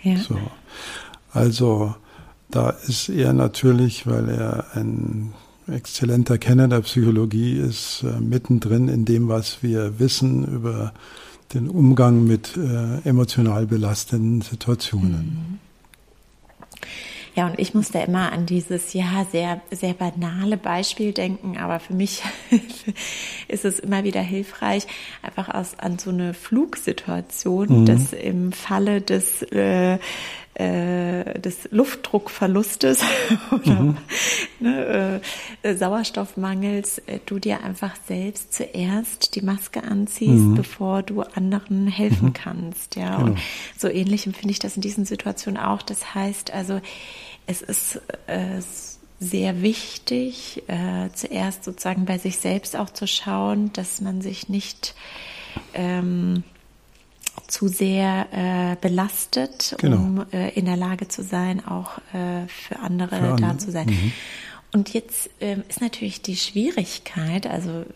Ja. 0.03 0.17
So. 0.17 0.39
Also 1.33 1.95
da 2.51 2.71
ist 2.71 3.11
er 3.11 3.35
natürlich, 3.35 4.07
weil 4.07 4.31
er 4.31 4.67
ein 4.75 5.35
exzellenter 5.69 6.39
Kenner 6.39 6.69
der 6.69 6.81
Psychologie 6.81 7.59
ist, 7.59 8.03
äh, 8.05 8.21
mittendrin 8.21 8.89
in 8.89 9.05
dem, 9.05 9.29
was 9.29 9.63
wir 9.63 9.99
wissen 9.99 10.47
über 10.47 10.95
den 11.55 11.69
Umgang 11.69 12.25
mit 12.25 12.57
äh, 12.57 13.09
emotional 13.09 13.67
belastenden 13.67 14.43
Situationen. 14.43 15.61
Ja, 17.37 17.47
und 17.47 17.59
ich 17.59 17.75
musste 17.75 17.99
immer 17.99 18.33
an 18.33 18.47
dieses 18.47 18.95
ja 18.95 19.27
sehr 19.31 19.61
sehr 19.71 19.93
banale 19.93 20.57
Beispiel 20.57 21.13
denken, 21.13 21.59
aber 21.59 21.81
für 21.81 21.93
mich 21.93 22.23
ist 23.49 23.67
es 23.67 23.79
immer 23.79 24.05
wieder 24.05 24.23
hilfreich, 24.23 24.87
einfach 25.21 25.51
aus 25.51 25.79
an 25.79 25.99
so 25.99 26.09
eine 26.09 26.33
Flugsituation, 26.33 27.83
mhm. 27.83 27.85
dass 27.85 28.15
im 28.15 28.53
Falle 28.53 29.03
des 29.03 29.43
äh, 29.43 29.99
äh, 30.59 31.39
des 31.39 31.69
Luftdruckverlustes 31.71 33.03
oder 33.51 33.83
mhm. 33.83 33.97
ne, 34.59 35.21
äh, 35.63 35.75
Sauerstoffmangels 35.77 36.99
äh, 37.01 37.19
du 37.27 37.39
dir 37.39 37.63
einfach 37.63 37.95
selbst 38.07 38.55
zuerst 38.55 39.35
die 39.35 39.43
Maske 39.43 39.83
anziehst, 39.83 40.45
mhm. 40.45 40.55
bevor 40.55 41.03
du 41.03 41.21
anderen 41.21 41.89
helfen 41.89 42.29
mhm. 42.29 42.33
kannst. 42.33 42.97
Ja, 42.97 43.17
genau. 43.17 43.33
und 43.33 43.39
so 43.77 43.89
ähnlich 43.89 44.27
empfinde 44.27 44.53
ich 44.53 44.59
das 44.59 44.77
in 44.77 44.83
diesen 44.83 45.05
Situationen 45.05 45.61
auch. 45.61 45.83
Das 45.83 46.15
heißt 46.15 46.53
also, 46.55 46.81
es 47.47 47.61
ist 47.61 48.01
äh, 48.27 48.63
sehr 49.21 49.61
wichtig, 49.61 50.63
äh, 50.69 51.11
zuerst 51.13 51.65
sozusagen 51.65 52.07
bei 52.07 52.17
sich 52.17 52.39
selbst 52.39 52.77
auch 52.77 52.89
zu 52.89 53.07
schauen, 53.07 53.73
dass 53.75 54.01
man 54.01 54.23
sich 54.23 54.49
nicht 54.49 54.95
ähm, 55.75 56.45
zu 57.49 57.69
sehr 57.69 58.27
äh, 58.33 58.77
belastet, 58.81 59.77
genau. 59.79 59.97
um 59.97 60.27
äh, 60.33 60.51
in 60.51 60.65
der 60.67 60.77
Lage 60.77 61.09
zu 61.09 61.23
sein, 61.23 61.65
auch 61.67 61.99
äh, 62.13 62.47
für 62.49 62.79
andere, 62.81 63.17
für 63.17 63.37
da 63.37 63.59
zu 63.59 63.71
sein. 63.71 63.87
Mhm. 63.89 64.13
Und 64.73 64.93
jetzt 64.93 65.31
ähm, 65.41 65.63
ist 65.69 65.81
natürlich 65.81 66.21
die 66.21 66.37
Schwierigkeit, 66.37 67.47
also 67.47 67.87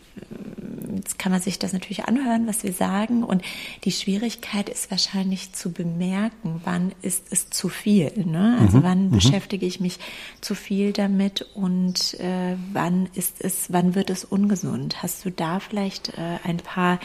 jetzt 0.95 1.19
kann 1.19 1.31
man 1.31 1.41
sich 1.41 1.59
das 1.59 1.73
natürlich 1.73 2.05
anhören, 2.05 2.47
was 2.47 2.63
wir 2.63 2.73
sagen, 2.73 3.23
und 3.23 3.43
die 3.83 3.91
Schwierigkeit 3.91 4.69
ist 4.69 4.89
wahrscheinlich 4.89 5.53
zu 5.53 5.71
bemerken, 5.71 6.61
wann 6.63 6.93
ist 7.01 7.25
es 7.29 7.49
zu 7.49 7.69
viel. 7.69 8.11
Ne? 8.25 8.57
Also 8.59 8.79
mhm. 8.79 8.83
wann 8.83 9.05
mhm. 9.05 9.11
beschäftige 9.11 9.65
ich 9.65 9.79
mich 9.79 9.99
zu 10.39 10.55
viel 10.55 10.91
damit 10.93 11.43
und 11.53 12.19
äh, 12.19 12.55
wann 12.73 13.09
ist 13.13 13.43
es, 13.43 13.71
wann 13.71 13.93
wird 13.93 14.09
es 14.09 14.25
ungesund? 14.25 15.03
Hast 15.03 15.23
du 15.25 15.29
da 15.29 15.59
vielleicht 15.59 16.17
äh, 16.17 16.39
ein 16.43 16.57
paar 16.57 16.99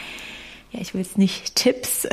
ja, 0.77 0.81
ich 0.81 0.93
will 0.93 1.01
es 1.01 1.17
nicht 1.17 1.55
Tipps 1.55 2.07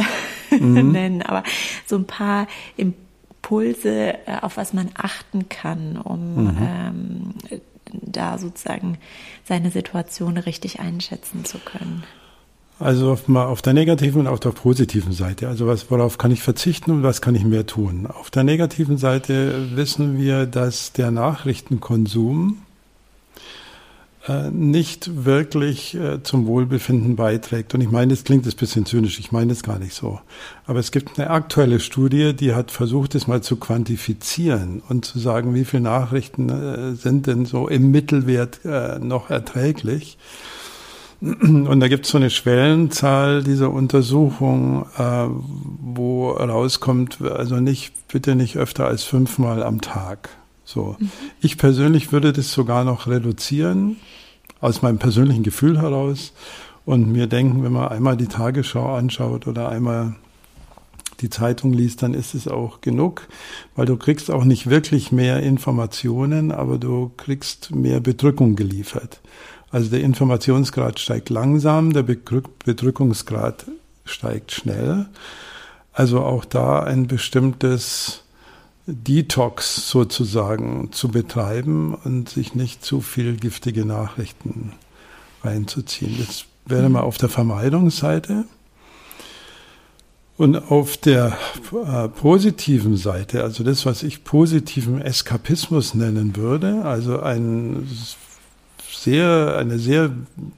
mhm. 0.50 0.92
nennen, 0.92 1.23
aber 1.23 1.42
so 1.87 1.97
ein 1.97 2.06
paar 2.06 2.47
Impulse, 2.76 4.14
äh, 4.26 4.40
auf 4.40 4.56
was 4.56 4.73
man 4.73 4.90
achten 4.94 5.49
kann, 5.49 5.99
um 5.99 6.44
mhm. 6.44 6.59
ähm, 6.61 7.35
da 8.02 8.38
sozusagen 8.38 8.99
seine 9.44 9.71
Situation 9.71 10.37
richtig 10.37 10.80
einschätzen 10.80 11.44
zu 11.44 11.59
können. 11.59 12.02
Also 12.80 13.12
auf, 13.12 13.28
mal 13.28 13.47
auf 13.47 13.62
der 13.62 13.73
negativen 13.73 14.23
und 14.23 14.26
auf 14.26 14.40
der 14.40 14.50
positiven 14.50 15.12
Seite. 15.12 15.47
Also 15.47 15.68
was, 15.68 15.90
worauf 15.92 16.18
kann 16.18 16.33
ich 16.33 16.42
verzichten 16.42 16.90
und 16.90 17.02
was 17.04 17.21
kann 17.21 17.37
ich 17.37 17.44
mehr 17.44 17.66
tun? 17.66 18.09
Auf 18.09 18.30
der 18.30 18.42
negativen 18.42 18.99
Seite 18.99 19.76
wissen 19.76 20.18
wir, 20.18 20.47
dass 20.47 20.92
der 20.92 21.12
Nachrichtenkonsum 21.12 22.63
nicht 24.50 25.26
wirklich 25.26 25.95
äh, 25.95 26.23
zum 26.23 26.47
Wohlbefinden 26.47 27.14
beiträgt. 27.14 27.75
Und 27.75 27.83
ich 27.83 27.90
meine, 27.90 28.14
das 28.14 28.25
klingt 28.25 28.47
ein 28.47 28.57
bisschen 28.57 28.87
zynisch, 28.87 29.19
ich 29.19 29.33
meine 29.33 29.49
das 29.49 29.62
gar 29.62 29.78
nicht 29.78 29.93
so. 29.93 30.19
Aber 30.66 30.78
es 30.78 30.93
gibt 30.93 31.19
eine 31.19 31.28
aktuelle 31.28 31.78
Studie, 31.78 32.35
die 32.35 32.54
hat 32.54 32.71
versucht, 32.71 33.14
es 33.14 33.26
mal 33.26 33.43
zu 33.43 33.57
quantifizieren 33.57 34.83
und 34.88 35.04
zu 35.04 35.19
sagen, 35.19 35.54
wie 35.54 35.66
viele 35.66 35.83
Nachrichten 35.83 36.49
äh, 36.49 36.95
sind 36.95 37.26
denn 37.26 37.45
so 37.45 37.69
im 37.69 37.90
Mittelwert 37.90 38.61
noch 39.00 39.31
erträglich. 39.31 40.16
Und 41.21 41.81
da 41.81 41.88
gibt 41.88 42.07
es 42.07 42.12
so 42.12 42.19
eine 42.19 42.31
Schwellenzahl 42.31 43.43
dieser 43.43 43.71
Untersuchung, 43.71 44.87
wo 45.81 46.31
rauskommt, 46.31 47.23
also 47.23 47.57
nicht, 47.57 48.09
bitte 48.09 48.35
nicht 48.35 48.57
öfter 48.57 48.87
als 48.87 49.04
fünfmal 49.04 49.62
am 49.62 49.81
Tag. 49.81 50.31
So. 50.64 50.97
Mhm. 50.99 51.11
Ich 51.40 51.59
persönlich 51.59 52.12
würde 52.12 52.33
das 52.33 52.52
sogar 52.52 52.85
noch 52.85 53.06
reduzieren, 53.06 53.97
aus 54.61 54.83
meinem 54.83 54.99
persönlichen 54.99 55.42
Gefühl 55.42 55.80
heraus 55.80 56.33
und 56.85 57.11
mir 57.11 57.26
denken, 57.26 57.62
wenn 57.62 57.73
man 57.73 57.88
einmal 57.88 58.16
die 58.16 58.28
Tagesschau 58.28 58.94
anschaut 58.94 59.47
oder 59.47 59.68
einmal 59.68 60.14
die 61.21 61.30
Zeitung 61.30 61.73
liest, 61.73 62.02
dann 62.02 62.14
ist 62.14 62.35
es 62.35 62.49
auch 62.49 62.80
genug, 62.80 63.28
weil 63.76 63.87
du 63.87 63.97
kriegst 63.97 64.30
auch 64.30 64.44
nicht 64.44 64.68
wirklich 64.68 65.12
mehr 65.12 65.42
Informationen, 65.42 66.50
aber 66.50 66.78
du 66.78 67.12
kriegst 67.16 67.75
mehr 67.75 68.00
Bedrückung 68.00 68.56
geliefert. 68.56 69.21
Also 69.71 69.90
der 69.90 70.00
Informationsgrad 70.00 71.00
steigt 71.00 71.30
langsam, 71.30 71.92
der 71.92 72.02
Bedrückungsgrad 72.02 73.66
steigt 74.04 74.52
schnell. 74.52 75.06
Also 75.92 76.21
auch 76.21 76.44
da 76.44 76.83
ein 76.83 77.06
bestimmtes 77.06 78.24
Detox 78.86 79.88
sozusagen 79.88 80.92
zu 80.92 81.08
betreiben 81.08 81.94
und 81.94 82.28
sich 82.28 82.54
nicht 82.54 82.84
zu 82.84 83.00
viel 83.00 83.36
giftige 83.36 83.86
Nachrichten 83.86 84.72
reinzuziehen. 85.42 86.16
Das 86.18 86.44
wäre 86.66 86.88
mal 86.88 87.00
auf 87.00 87.16
der 87.16 87.28
Vermeidungsseite. 87.28 88.44
Und 90.36 90.70
auf 90.70 90.96
der 90.96 91.38
äh, 91.86 92.08
positiven 92.08 92.96
Seite, 92.96 93.44
also 93.44 93.62
das, 93.62 93.86
was 93.86 94.02
ich 94.02 94.24
positiven 94.24 95.00
Eskapismus 95.00 95.94
nennen 95.94 96.34
würde, 96.34 96.84
also 96.84 97.20
ein 97.20 97.86
sehr, 99.04 99.56
eine 99.56 99.78
sehr 99.78 100.10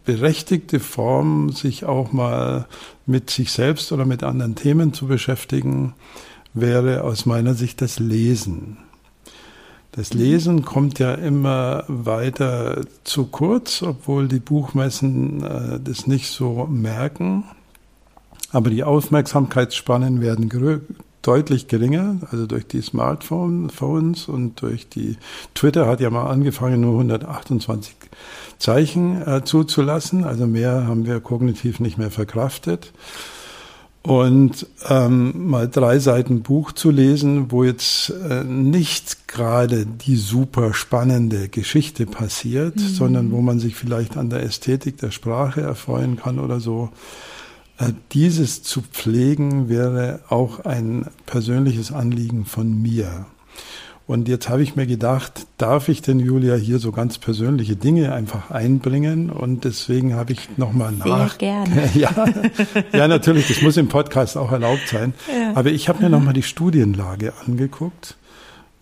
berechtigte 0.07 0.81
Form, 0.81 1.53
sich 1.53 1.85
auch 1.85 2.13
mal 2.13 2.67
mit 3.05 3.29
sich 3.29 3.53
selbst 3.53 3.93
oder 3.93 4.07
mit 4.07 4.23
anderen 4.23 4.55
Themen 4.55 4.95
zu 4.95 5.09
beschäftigen, 5.09 5.93
wäre 6.57 7.05
aus 7.05 7.27
meiner 7.27 7.55
Sicht 7.55 7.81
das 7.81 7.99
Lesen. 7.99 8.79
Das 9.93 10.13
Lesen 10.13 10.63
kommt 10.63 10.99
ja 10.99 11.15
immer 11.15 11.85
weiter 11.89 12.83
zu 13.05 13.27
kurz, 13.27 13.83
obwohl 13.83 14.29
die 14.29 14.41
Buchmessen 14.41 15.43
äh, 15.43 15.81
das 15.81 16.07
nicht 16.07 16.29
so 16.29 16.67
merken. 16.67 17.45
Aber 18.53 18.71
die 18.71 18.85
Aufmerksamkeitsspannen 18.85 20.21
werden 20.21 20.49
deutlich 21.23 21.67
geringer, 21.67 22.17
also 22.31 22.47
durch 22.47 22.67
die 22.67 22.83
Smartphones 22.83 24.29
und 24.29 24.63
durch 24.63 24.89
die 24.89 25.17
Twitter 25.55 25.87
hat 25.87 26.01
ja 26.01 26.11
mal 26.11 26.31
angefangen, 26.31 26.81
nur 26.81 26.93
128 26.93 27.97
Zeichen 28.59 29.27
äh, 29.27 29.45
zuzulassen. 29.45 30.25
Also 30.25 30.47
mehr 30.47 30.87
haben 30.87 31.07
wir 31.07 31.21
kognitiv 31.21 31.81
nicht 31.81 31.99
mehr 31.99 32.11
verkraftet. 32.11 32.93
Und 34.07 34.69
ähm, 34.89 35.49
mal 35.49 35.69
drei 35.69 35.99
Seiten 35.99 36.43
Buch 36.43 36.71
zu 36.71 36.91
lesen, 36.91 37.51
wo 37.51 37.65
jetzt 37.65 38.11
äh, 38.11 38.45
nicht 38.45 39.27
gerade 39.27 39.85
die 39.85 40.15
super 40.15 40.75
spannende 40.75 41.49
Geschichte 41.49 42.07
passiert, 42.07 42.77
mhm. 42.77 42.81
sondern 42.81 43.33
wo 43.33 43.41
man 43.41 43.59
sich 43.59 43.75
vielleicht 43.75 44.17
an 44.17 44.31
der 44.31 44.45
Ästhetik 44.45 44.99
der 44.99 45.11
Sprache 45.11 45.61
erfreuen 45.61 46.17
kann 46.17 46.39
oder 46.39 46.61
so. 46.61 46.91
Äh, 47.79 47.95
dieses 48.13 48.63
zu 48.63 48.81
pflegen 48.81 49.69
wäre 49.69 50.21
auch 50.29 50.61
ein 50.61 51.07
persönliches 51.27 51.91
Anliegen 51.91 52.45
von 52.45 52.81
mir. 52.81 53.27
Und 54.07 54.29
jetzt 54.29 54.49
habe 54.49 54.63
ich 54.63 54.77
mir 54.77 54.87
gedacht, 54.87 55.49
darf 55.59 55.89
ich 55.89 56.01
denn 56.01 56.21
Julia 56.21 56.55
hier 56.55 56.79
so 56.79 56.93
ganz 56.93 57.19
persönliche 57.19 57.75
Dinge 57.75 58.13
einfach 58.13 58.53
einbringen? 58.53 59.31
Und 59.31 59.65
deswegen 59.65 60.15
habe 60.15 60.33
ich 60.33 60.57
nochmal 60.57 60.93
nach. 60.93 61.31
Sehr 61.31 61.39
gerne. 61.39 61.91
ja, 61.95 62.11
ja, 62.93 63.09
natürlich, 63.09 63.49
das 63.49 63.63
muss 63.63 63.77
im 63.77 63.89
Podcast 63.89 64.37
auch 64.37 64.53
erlaubt 64.53 64.87
sein. 64.87 65.13
Ja. 65.29 65.57
Aber 65.57 65.71
ich 65.71 65.89
habe 65.89 66.05
mir 66.05 66.09
nochmal 66.09 66.35
die 66.35 66.45
Studienlage 66.45 67.33
angeguckt, 67.45 68.17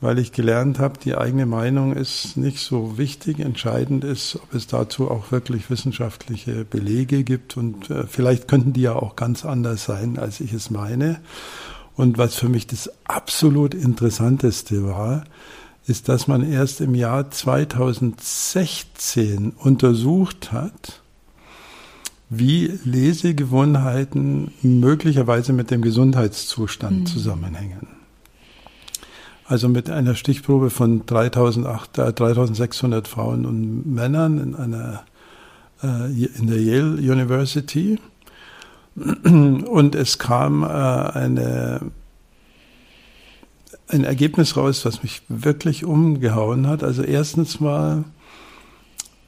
weil 0.03 0.19
ich 0.19 0.33
gelernt 0.33 0.79
habe, 0.79 0.99
die 1.03 1.17
eigene 1.17 1.47
Meinung 1.47 1.95
ist 1.95 2.37
nicht 2.37 2.59
so 2.59 2.99
wichtig. 2.99 3.41
Entscheidend 3.41 4.05
ist, 4.05 4.37
ob 4.37 4.53
es 4.53 4.67
dazu 4.67 5.11
auch 5.11 5.33
wirklich 5.33 5.71
wissenschaftliche 5.71 6.67
Belege 6.67 7.25
gibt. 7.25 7.57
Und 7.57 7.89
äh, 7.89 8.05
vielleicht 8.07 8.47
könnten 8.47 8.75
die 8.75 8.83
ja 8.83 8.95
auch 8.95 9.17
ganz 9.17 9.47
anders 9.47 9.85
sein, 9.85 10.19
als 10.19 10.41
ich 10.41 10.53
es 10.53 10.69
meine. 10.69 11.21
Und 11.97 12.19
was 12.19 12.35
für 12.35 12.49
mich 12.49 12.67
das 12.67 12.91
absolut 13.05 13.73
Interessanteste 13.75 14.85
war, 14.85 15.23
ist, 15.87 16.09
dass 16.09 16.27
man 16.29 16.51
erst 16.51 16.81
im 16.81 16.95
Jahr 16.95 17.31
2016 17.31 19.51
untersucht 19.51 20.51
hat, 20.53 21.03
wie 22.31 22.79
Lesegewohnheiten 22.85 24.53
möglicherweise 24.63 25.53
mit 25.53 25.71
dem 25.71 25.83
Gesundheitszustand 25.83 27.01
mhm. 27.01 27.07
zusammenhängen. 27.07 27.87
Also 29.47 29.69
mit 29.69 29.91
einer 29.91 30.15
Stichprobe 30.15 30.71
von 30.71 31.05
3800, 31.05 31.99
äh, 31.99 32.15
3600 32.15 33.07
Frauen 33.07 33.45
und 33.45 33.85
Männern 33.87 34.39
in 34.39 34.55
einer 34.55 35.05
äh, 35.83 36.25
in 36.25 36.47
der 36.47 36.63
Yale 36.63 36.95
University 36.95 37.99
und 38.97 39.95
es 39.95 40.19
kam 40.19 40.63
äh, 40.63 40.67
eine, 40.67 41.81
ein 43.89 44.05
Ergebnis 44.05 44.57
raus, 44.57 44.85
was 44.85 45.03
mich 45.03 45.23
wirklich 45.29 45.85
umgehauen 45.85 46.67
hat. 46.67 46.85
Also 46.85 47.03
erstens 47.03 47.61
mal, 47.61 48.05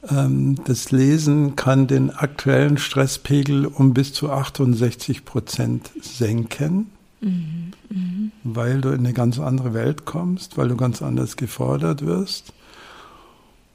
ähm, 0.09 0.55
das 0.65 0.91
Lesen 0.91 1.55
kann 1.55 1.87
den 1.87 2.11
aktuellen 2.11 2.77
Stresspegel 2.77 3.65
um 3.65 3.93
bis 3.93 4.13
zu 4.13 4.31
68 4.31 5.25
Prozent 5.25 5.91
senken. 6.01 6.91
Mhm, 7.19 7.71
mh. 7.89 8.31
Weil 8.43 8.79
du 8.79 8.89
in 8.89 8.99
eine 8.99 9.13
ganz 9.13 9.39
andere 9.39 9.73
Welt 9.73 10.05
kommst, 10.05 10.57
weil 10.57 10.69
du 10.69 10.77
ganz 10.77 11.01
anders 11.01 11.35
gefordert 11.35 12.05
wirst. 12.05 12.53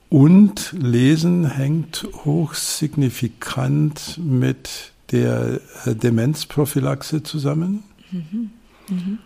Und 0.08 0.74
Lesen 0.78 1.46
hängt 1.46 2.06
hochsignifikant 2.24 4.20
mit 4.22 4.91
der 5.12 5.60
äh, 5.84 5.94
Demenzprophylaxe 5.94 7.22
zusammen 7.22 7.84
mhm. 8.10 8.50
Mhm. 8.88 9.18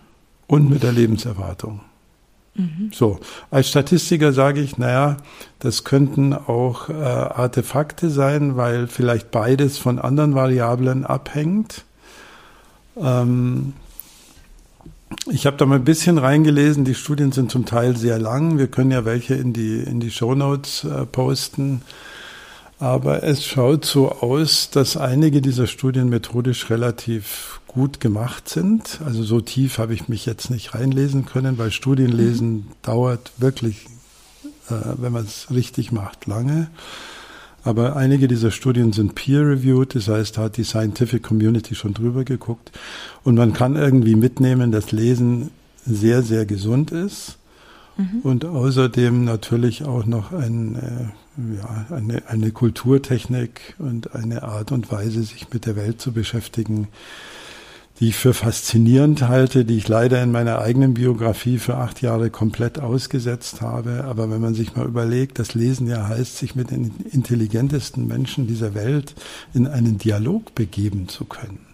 und 0.47 0.69
mit 0.69 0.83
der 0.83 0.93
Lebenserwartung. 0.93 1.81
So, 2.91 3.21
als 3.51 3.69
Statistiker 3.69 4.33
sage 4.33 4.63
ich, 4.63 4.79
naja, 4.79 5.19
das 5.59 5.85
könnten 5.85 6.33
auch 6.33 6.89
äh, 6.89 6.95
Artefakte 6.95 8.09
sein, 8.09 8.57
weil 8.57 8.87
vielleicht 8.87 9.31
beides 9.31 9.77
von 9.77 9.99
anderen 9.99 10.35
Variablen 10.35 11.05
abhängt. 11.05 11.85
Ähm, 12.97 13.75
ich 15.31 15.45
habe 15.45 15.59
da 15.59 15.67
mal 15.67 15.77
ein 15.77 15.85
bisschen 15.85 16.17
reingelesen, 16.17 16.85
die 16.85 16.95
Studien 16.95 17.31
sind 17.31 17.51
zum 17.51 17.67
Teil 17.67 17.97
sehr 17.97 18.19
lang. 18.19 18.57
Wir 18.57 18.69
können 18.69 18.91
ja 18.91 19.05
welche 19.05 19.35
in 19.35 19.53
die, 19.53 19.81
in 19.81 20.01
die 20.01 20.11
Shownotes 20.11 20.85
äh, 20.85 21.05
posten. 21.05 21.83
Aber 22.79 23.23
es 23.23 23.45
schaut 23.45 23.87
so 23.87 24.11
aus, 24.11 24.69
dass 24.71 24.97
einige 24.97 25.41
dieser 25.41 25.67
Studien 25.67 26.11
methodisch 26.11 26.69
relativ 26.69 27.61
gut 27.67 28.01
gemacht 28.01 28.49
sind. 28.49 29.01
Also 29.05 29.23
so 29.23 29.41
tief 29.41 29.79
habe 29.79 29.95
ich 29.95 30.09
mich 30.09 30.27
jetzt 30.27 30.51
nicht 30.51 30.75
reinlesen 30.75 31.25
können, 31.25 31.57
weil 31.59 31.71
Studienlesen 31.71 32.51
mhm. 32.51 32.65
dauert 32.83 33.33
wirklich, 33.39 33.87
äh, 34.69 34.75
wenn 34.99 35.13
man 35.13 35.25
es 35.25 35.51
richtig 35.51 35.91
macht, 35.91 36.27
lange. 36.27 36.69
Aber 37.65 37.97
einige 37.97 38.29
dieser 38.29 38.51
Studien 38.51 38.93
sind 38.93 39.15
peer-reviewed, 39.15 39.95
das 39.97 40.07
heißt, 40.07 40.37
da 40.37 40.43
hat 40.43 40.57
die 40.57 40.65
Scientific 40.65 41.23
Community 41.23 41.75
schon 41.75 41.95
drüber 41.95 42.25
geguckt. 42.25 42.71
Und 43.25 43.35
man 43.35 43.55
kann 43.55 43.75
irgendwie 43.75 44.15
mitnehmen, 44.15 44.71
dass 44.71 44.93
Lesen 44.93 45.51
sehr, 45.85 46.23
sehr 46.23 46.47
gesund 46.47 46.93
ist. 46.93 47.36
Mhm. 47.97 48.21
Und 48.23 48.45
außerdem 48.45 49.25
natürlich 49.25 49.85
auch 49.85 50.07
noch 50.07 50.33
ein 50.33 50.77
äh, 50.77 51.07
ja, 51.37 51.87
eine, 51.95 52.23
eine 52.29 52.51
Kulturtechnik 52.51 53.75
und 53.79 54.15
eine 54.15 54.43
Art 54.43 54.73
und 54.73 54.91
Weise, 54.91 55.23
sich 55.23 55.53
mit 55.53 55.67
der 55.67 55.77
Welt 55.77 56.01
zu 56.01 56.13
beschäftigen, 56.13 56.89
die 58.01 58.09
ich 58.09 58.17
für 58.17 58.35
faszinierend 58.35 59.23
halte, 59.23 59.65
die 59.65 59.77
ich 59.77 59.89
leider 59.89 60.23
in 60.23 60.31
meiner 60.31 60.61
eigenen 60.61 60.95
Biografie 60.95 61.59
für 61.59 61.77
acht 61.77 62.03
Jahre 62.03 62.31
komplett 62.31 62.79
ausgesetzt 62.79 63.63
habe. 63.63 64.05
Aber 64.05 64.31
wenn 64.31 64.41
man 64.41 64.55
sich 64.55 64.77
mal 64.77 64.87
überlegt, 64.87 65.39
das 65.39 65.55
Lesen 65.55 65.87
ja 65.87 66.07
heißt, 66.09 66.37
sich 66.37 66.55
mit 66.55 66.71
den 66.71 66.95
intelligentesten 67.11 68.07
Menschen 68.07 68.47
dieser 68.47 68.75
Welt 68.75 69.15
in 69.55 69.67
einen 69.67 69.99
Dialog 69.99 70.55
begeben 70.55 71.09
zu 71.09 71.25
können. 71.25 71.66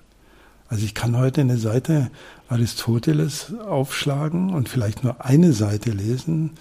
Also 0.73 0.87
ich 0.87 0.95
kann 0.95 1.19
heute 1.19 1.43
eine 1.43 1.59
Seite 1.59 2.11
Aristoteles 2.49 3.53
aufschlagen 3.69 4.55
und 4.55 4.71
vielleicht 4.71 5.05
nur 5.05 5.23
eine 5.23 5.53
Seite 5.53 5.91
lesen 5.91 6.53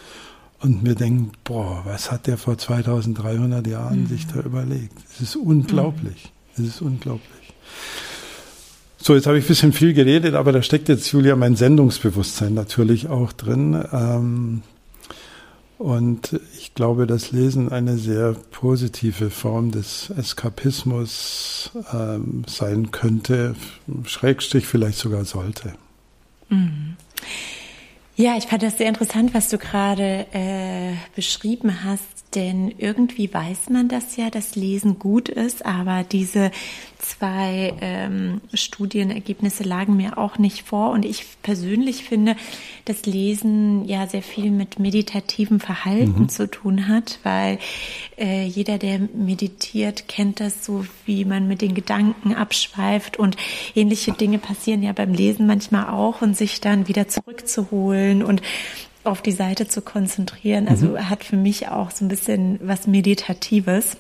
und 0.59 0.83
mir 0.83 0.95
denken, 0.95 1.31
boah, 1.45 1.83
was 1.85 2.11
hat 2.11 2.27
der 2.27 2.37
vor 2.37 2.57
2300 2.57 3.65
Jahren 3.67 4.01
mhm. 4.01 4.07
sich 4.07 4.27
da 4.27 4.41
überlegt? 4.41 4.97
Es 5.13 5.21
ist 5.21 5.37
unglaublich. 5.37 6.33
Mhm. 6.57 6.65
Es 6.65 6.69
ist 6.71 6.81
unglaublich. 6.81 7.53
So, 8.97 9.15
jetzt 9.15 9.27
habe 9.27 9.37
ich 9.37 9.45
ein 9.45 9.47
bisschen 9.47 9.71
viel 9.71 9.93
geredet, 9.93 10.33
aber 10.33 10.51
da 10.51 10.61
steckt 10.61 10.89
jetzt, 10.89 11.09
Julia, 11.13 11.37
mein 11.37 11.55
Sendungsbewusstsein 11.55 12.53
natürlich 12.53 13.07
auch 13.07 13.31
drin. 13.31 13.81
Ähm, 13.93 14.61
und 15.81 16.39
ich 16.57 16.75
glaube, 16.75 17.07
dass 17.07 17.31
Lesen 17.31 17.71
eine 17.71 17.97
sehr 17.97 18.35
positive 18.51 19.31
Form 19.31 19.71
des 19.71 20.11
Eskapismus 20.11 21.71
ähm, 21.91 22.43
sein 22.47 22.91
könnte, 22.91 23.55
Schrägstrich 24.05 24.67
vielleicht 24.67 24.99
sogar 24.99 25.25
sollte. 25.25 25.73
Mhm. 26.49 26.95
Ja, 28.15 28.37
ich 28.37 28.45
fand 28.45 28.61
das 28.61 28.77
sehr 28.77 28.89
interessant, 28.89 29.33
was 29.33 29.49
du 29.49 29.57
gerade 29.57 30.27
äh, 30.33 30.93
beschrieben 31.15 31.83
hast, 31.83 32.20
denn 32.35 32.73
irgendwie 32.77 33.33
weiß 33.33 33.69
man 33.69 33.87
das 33.87 34.15
ja, 34.17 34.29
dass 34.29 34.55
Lesen 34.55 34.99
gut 34.99 35.29
ist, 35.29 35.65
aber 35.65 36.03
diese 36.03 36.51
zwei 37.01 37.73
ähm, 37.81 38.41
Studienergebnisse 38.53 39.63
lagen 39.63 39.97
mir 39.97 40.17
auch 40.17 40.37
nicht 40.37 40.63
vor. 40.63 40.91
Und 40.91 41.03
ich 41.03 41.25
persönlich 41.41 42.03
finde, 42.03 42.35
dass 42.85 43.05
Lesen 43.05 43.85
ja 43.85 44.07
sehr 44.07 44.21
viel 44.21 44.51
mit 44.51 44.79
meditativem 44.79 45.59
Verhalten 45.59 46.21
mhm. 46.21 46.29
zu 46.29 46.49
tun 46.49 46.87
hat, 46.87 47.19
weil 47.23 47.59
äh, 48.17 48.45
jeder, 48.45 48.77
der 48.77 48.99
meditiert, 48.99 50.07
kennt 50.07 50.39
das 50.39 50.63
so, 50.65 50.85
wie 51.05 51.25
man 51.25 51.47
mit 51.47 51.61
den 51.61 51.73
Gedanken 51.73 52.33
abschweift 52.33 53.17
und 53.17 53.35
ähnliche 53.75 54.11
Dinge 54.11 54.37
passieren 54.37 54.83
ja 54.83 54.93
beim 54.93 55.13
Lesen 55.13 55.47
manchmal 55.47 55.89
auch 55.89 56.21
und 56.21 56.37
sich 56.37 56.61
dann 56.61 56.87
wieder 56.87 57.07
zurückzuholen 57.07 58.23
und 58.23 58.41
auf 59.03 59.21
die 59.21 59.31
Seite 59.31 59.67
zu 59.67 59.81
konzentrieren. 59.81 60.67
Also 60.67 60.89
mhm. 60.89 61.09
hat 61.09 61.23
für 61.23 61.37
mich 61.37 61.67
auch 61.69 61.91
so 61.91 62.05
ein 62.05 62.07
bisschen 62.07 62.59
was 62.61 62.87
Meditatives 62.87 63.97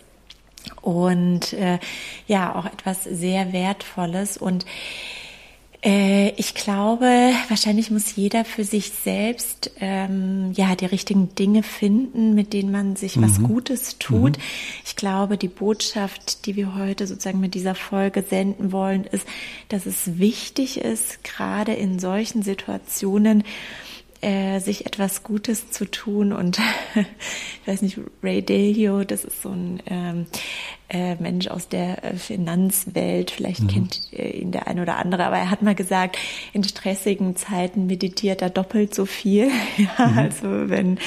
und 0.81 1.53
äh, 1.53 1.79
ja 2.27 2.55
auch 2.55 2.65
etwas 2.65 3.03
sehr 3.03 3.51
Wertvolles 3.53 4.37
und 4.37 4.65
äh, 5.83 6.29
ich 6.37 6.53
glaube, 6.53 7.33
wahrscheinlich 7.49 7.89
muss 7.89 8.15
jeder 8.15 8.45
für 8.45 8.63
sich 8.63 8.91
selbst 8.91 9.71
ähm, 9.79 10.51
ja 10.53 10.75
die 10.75 10.85
richtigen 10.85 11.33
Dinge 11.33 11.63
finden, 11.63 12.35
mit 12.35 12.53
denen 12.53 12.71
man 12.71 12.95
sich 12.95 13.15
mhm. 13.15 13.23
was 13.23 13.41
Gutes 13.41 13.97
tut. 13.97 14.37
Mhm. 14.37 14.43
Ich 14.85 14.95
glaube, 14.95 15.37
die 15.37 15.47
Botschaft, 15.47 16.45
die 16.45 16.55
wir 16.55 16.75
heute 16.75 17.07
sozusagen 17.07 17.39
mit 17.39 17.55
dieser 17.55 17.73
Folge 17.73 18.21
senden 18.21 18.71
wollen, 18.71 19.05
ist, 19.05 19.27
dass 19.69 19.87
es 19.87 20.19
wichtig 20.19 20.79
ist, 20.79 21.23
gerade 21.23 21.73
in 21.73 21.97
solchen 21.97 22.43
Situationen 22.43 23.43
äh, 24.21 24.59
sich 24.59 24.85
etwas 24.85 25.23
Gutes 25.23 25.71
zu 25.71 25.85
tun. 25.89 26.31
Und 26.33 26.59
ich 26.95 27.67
weiß 27.67 27.81
nicht, 27.81 27.99
Ray 28.23 28.43
Dalio, 28.43 29.03
das 29.03 29.25
ist 29.25 29.41
so 29.41 29.49
ein 29.49 29.81
ähm, 29.87 30.25
äh, 30.93 31.15
Mensch 31.15 31.47
aus 31.47 31.69
der 31.69 32.03
äh, 32.03 32.15
Finanzwelt, 32.17 33.31
vielleicht 33.31 33.61
mhm. 33.61 33.67
kennt 33.67 34.01
äh, 34.11 34.29
ihn 34.31 34.51
der 34.51 34.67
eine 34.67 34.81
oder 34.81 34.97
andere, 34.97 35.25
aber 35.25 35.37
er 35.37 35.49
hat 35.49 35.61
mal 35.61 35.73
gesagt, 35.73 36.17
in 36.51 36.65
stressigen 36.65 37.37
Zeiten 37.37 37.87
meditiert 37.87 38.41
er 38.41 38.49
doppelt 38.49 38.93
so 38.93 39.05
viel. 39.05 39.49
ja, 39.77 40.07
mhm. 40.07 40.17
Also 40.17 40.69
wenn, 40.69 40.99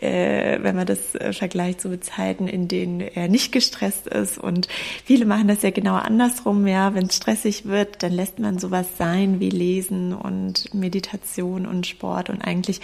wenn 0.00 0.76
man 0.76 0.86
das 0.86 0.98
vergleicht 1.32 1.80
zu 1.80 1.90
so 1.90 1.96
Zeiten, 1.96 2.48
in 2.48 2.68
denen 2.68 3.00
er 3.00 3.28
nicht 3.28 3.52
gestresst 3.52 4.06
ist 4.06 4.38
und 4.38 4.68
viele 5.04 5.26
machen 5.26 5.48
das 5.48 5.62
ja 5.62 5.70
genau 5.70 5.94
andersrum, 5.94 6.66
ja, 6.66 6.94
wenn 6.94 7.06
es 7.06 7.16
stressig 7.16 7.66
wird, 7.66 8.02
dann 8.02 8.12
lässt 8.12 8.38
man 8.38 8.58
sowas 8.58 8.86
sein 8.96 9.40
wie 9.40 9.50
Lesen 9.50 10.14
und 10.14 10.72
Meditation 10.74 11.66
und 11.66 11.86
Sport 11.86 12.30
und 12.30 12.42
eigentlich 12.42 12.80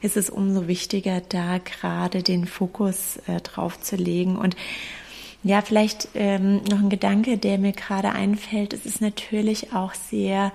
ist 0.00 0.16
es 0.16 0.30
umso 0.30 0.68
wichtiger, 0.68 1.20
da 1.28 1.58
gerade 1.58 2.22
den 2.22 2.46
Fokus 2.46 3.18
drauf 3.42 3.80
zu 3.80 3.96
legen 3.96 4.36
und 4.36 4.54
ja, 5.42 5.62
vielleicht 5.62 6.08
ähm, 6.14 6.62
noch 6.64 6.78
ein 6.78 6.90
Gedanke, 6.90 7.38
der 7.38 7.58
mir 7.58 7.72
gerade 7.72 8.10
einfällt. 8.10 8.72
Es 8.72 8.86
ist 8.86 9.00
natürlich 9.00 9.72
auch 9.72 9.94
sehr 9.94 10.52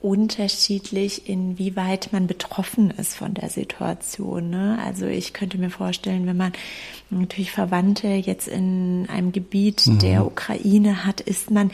unterschiedlich, 0.00 1.28
inwieweit 1.28 2.12
man 2.12 2.26
betroffen 2.26 2.90
ist 2.90 3.16
von 3.16 3.34
der 3.34 3.48
Situation. 3.48 4.50
Ne? 4.50 4.78
Also 4.84 5.06
ich 5.06 5.32
könnte 5.32 5.58
mir 5.58 5.70
vorstellen, 5.70 6.26
wenn 6.26 6.36
man 6.36 6.52
natürlich 7.10 7.50
Verwandte 7.50 8.08
jetzt 8.08 8.46
in 8.46 9.08
einem 9.10 9.32
Gebiet 9.32 9.86
mhm. 9.86 9.98
der 9.98 10.26
Ukraine 10.26 11.04
hat, 11.04 11.20
ist 11.20 11.50
man 11.50 11.70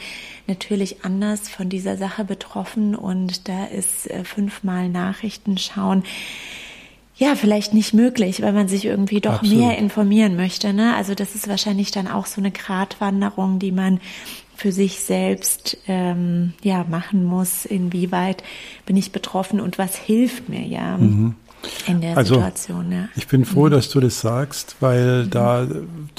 natürlich 0.47 1.03
anders 1.03 1.49
von 1.49 1.69
dieser 1.69 1.97
Sache 1.97 2.23
betroffen 2.23 2.95
und 2.95 3.47
da 3.49 3.65
ist 3.65 4.09
äh, 4.09 4.23
fünfmal 4.23 4.89
Nachrichten 4.89 5.57
schauen 5.57 6.03
ja, 7.23 7.35
vielleicht 7.35 7.73
nicht 7.73 7.93
möglich, 7.93 8.41
weil 8.41 8.53
man 8.53 8.67
sich 8.67 8.85
irgendwie 8.85 9.21
doch 9.21 9.35
Absolut. 9.35 9.57
mehr 9.57 9.77
informieren 9.77 10.35
möchte. 10.35 10.73
Ne? 10.73 10.95
Also 10.95 11.15
das 11.15 11.35
ist 11.35 11.47
wahrscheinlich 11.47 11.91
dann 11.91 12.07
auch 12.07 12.25
so 12.25 12.41
eine 12.41 12.51
Gratwanderung, 12.51 13.59
die 13.59 13.71
man 13.71 13.99
für 14.55 14.71
sich 14.71 14.99
selbst 14.99 15.77
ähm, 15.87 16.53
ja 16.63 16.85
machen 16.89 17.23
muss. 17.23 17.65
Inwieweit 17.65 18.43
bin 18.85 18.97
ich 18.97 19.11
betroffen 19.11 19.59
und 19.59 19.77
was 19.77 19.95
hilft 19.95 20.49
mir 20.49 20.65
ja 20.65 20.97
mhm. 20.97 21.35
in 21.87 22.01
der 22.01 22.17
also, 22.17 22.35
Situation? 22.35 22.91
Ja. 22.91 23.09
Ich 23.15 23.27
bin 23.27 23.45
froh, 23.45 23.65
mhm. 23.65 23.71
dass 23.71 23.89
du 23.89 23.99
das 23.99 24.21
sagst, 24.21 24.75
weil 24.79 25.25
mhm. 25.25 25.29
da 25.29 25.67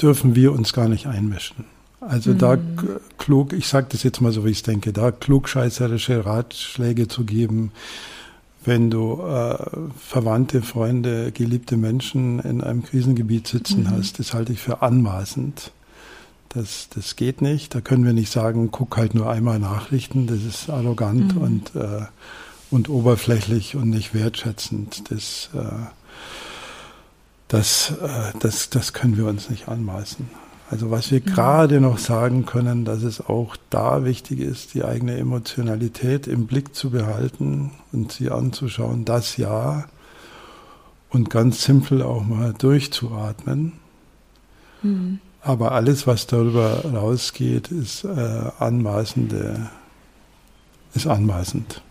dürfen 0.01 0.35
wir 0.35 0.51
uns 0.53 0.73
gar 0.73 0.89
nicht 0.89 1.07
einmischen. 1.07 1.65
Also 2.01 2.33
da 2.33 2.57
mhm. 2.57 2.99
klug, 3.17 3.53
ich 3.53 3.67
sage 3.67 3.87
das 3.89 4.03
jetzt 4.03 4.21
mal 4.21 4.31
so, 4.31 4.45
wie 4.45 4.49
ich 4.49 4.57
es 4.57 4.63
denke, 4.63 4.93
da 4.93 5.11
klugscheißerische 5.11 6.25
Ratschläge 6.25 7.07
zu 7.07 7.23
geben, 7.23 7.71
wenn 8.67 8.89
du 8.89 9.21
äh, 9.21 9.57
Verwandte, 9.99 10.61
Freunde, 10.61 11.31
geliebte 11.31 11.77
Menschen 11.77 12.39
in 12.39 12.61
einem 12.61 12.83
Krisengebiet 12.83 13.47
sitzen 13.47 13.83
mhm. 13.83 13.91
hast, 13.91 14.19
das 14.19 14.33
halte 14.33 14.53
ich 14.53 14.59
für 14.59 14.81
anmaßend. 14.81 15.71
Das, 16.49 16.87
das 16.89 17.15
geht 17.15 17.41
nicht. 17.41 17.75
Da 17.75 17.81
können 17.81 18.05
wir 18.05 18.13
nicht 18.13 18.31
sagen, 18.31 18.69
guck 18.71 18.95
halt 18.97 19.13
nur 19.13 19.29
einmal 19.29 19.59
Nachrichten. 19.59 20.25
Das 20.25 20.43
ist 20.43 20.69
arrogant 20.69 21.35
mhm. 21.35 21.41
und, 21.41 21.75
äh, 21.75 22.05
und 22.71 22.89
oberflächlich 22.89 23.75
und 23.75 23.89
nicht 23.89 24.13
wertschätzend. 24.13 25.11
Das, 25.11 25.49
äh, 25.53 25.87
das, 27.49 27.91
äh, 28.01 28.37
das, 28.39 28.69
das 28.69 28.93
können 28.93 29.17
wir 29.17 29.27
uns 29.27 29.49
nicht 29.49 29.67
anmaßen. 29.67 30.44
Also 30.69 30.89
was 30.89 31.11
wir 31.11 31.19
gerade 31.19 31.79
noch 31.79 31.99
sagen 31.99 32.45
können, 32.45 32.85
dass 32.85 33.03
es 33.03 33.21
auch 33.21 33.55
da 33.69 34.03
wichtig 34.03 34.39
ist, 34.39 34.73
die 34.73 34.83
eigene 34.83 35.15
Emotionalität 35.17 36.25
im 36.25 36.47
Blick 36.47 36.73
zu 36.73 36.89
behalten 36.89 37.71
und 37.91 38.11
sie 38.11 38.31
anzuschauen, 38.31 39.05
das 39.05 39.37
ja 39.37 39.85
und 41.09 41.29
ganz 41.29 41.63
simpel 41.63 42.01
auch 42.01 42.25
mal 42.25 42.53
durchzuatmen. 42.53 43.73
Mhm. 44.81 45.19
Aber 45.41 45.73
alles, 45.73 46.07
was 46.07 46.25
darüber 46.25 46.83
rausgeht, 46.83 47.69
ist 47.69 48.03
äh, 48.03 48.49
anmaßende, 48.57 49.69
ist 50.95 51.05
anmaßend. 51.05 51.83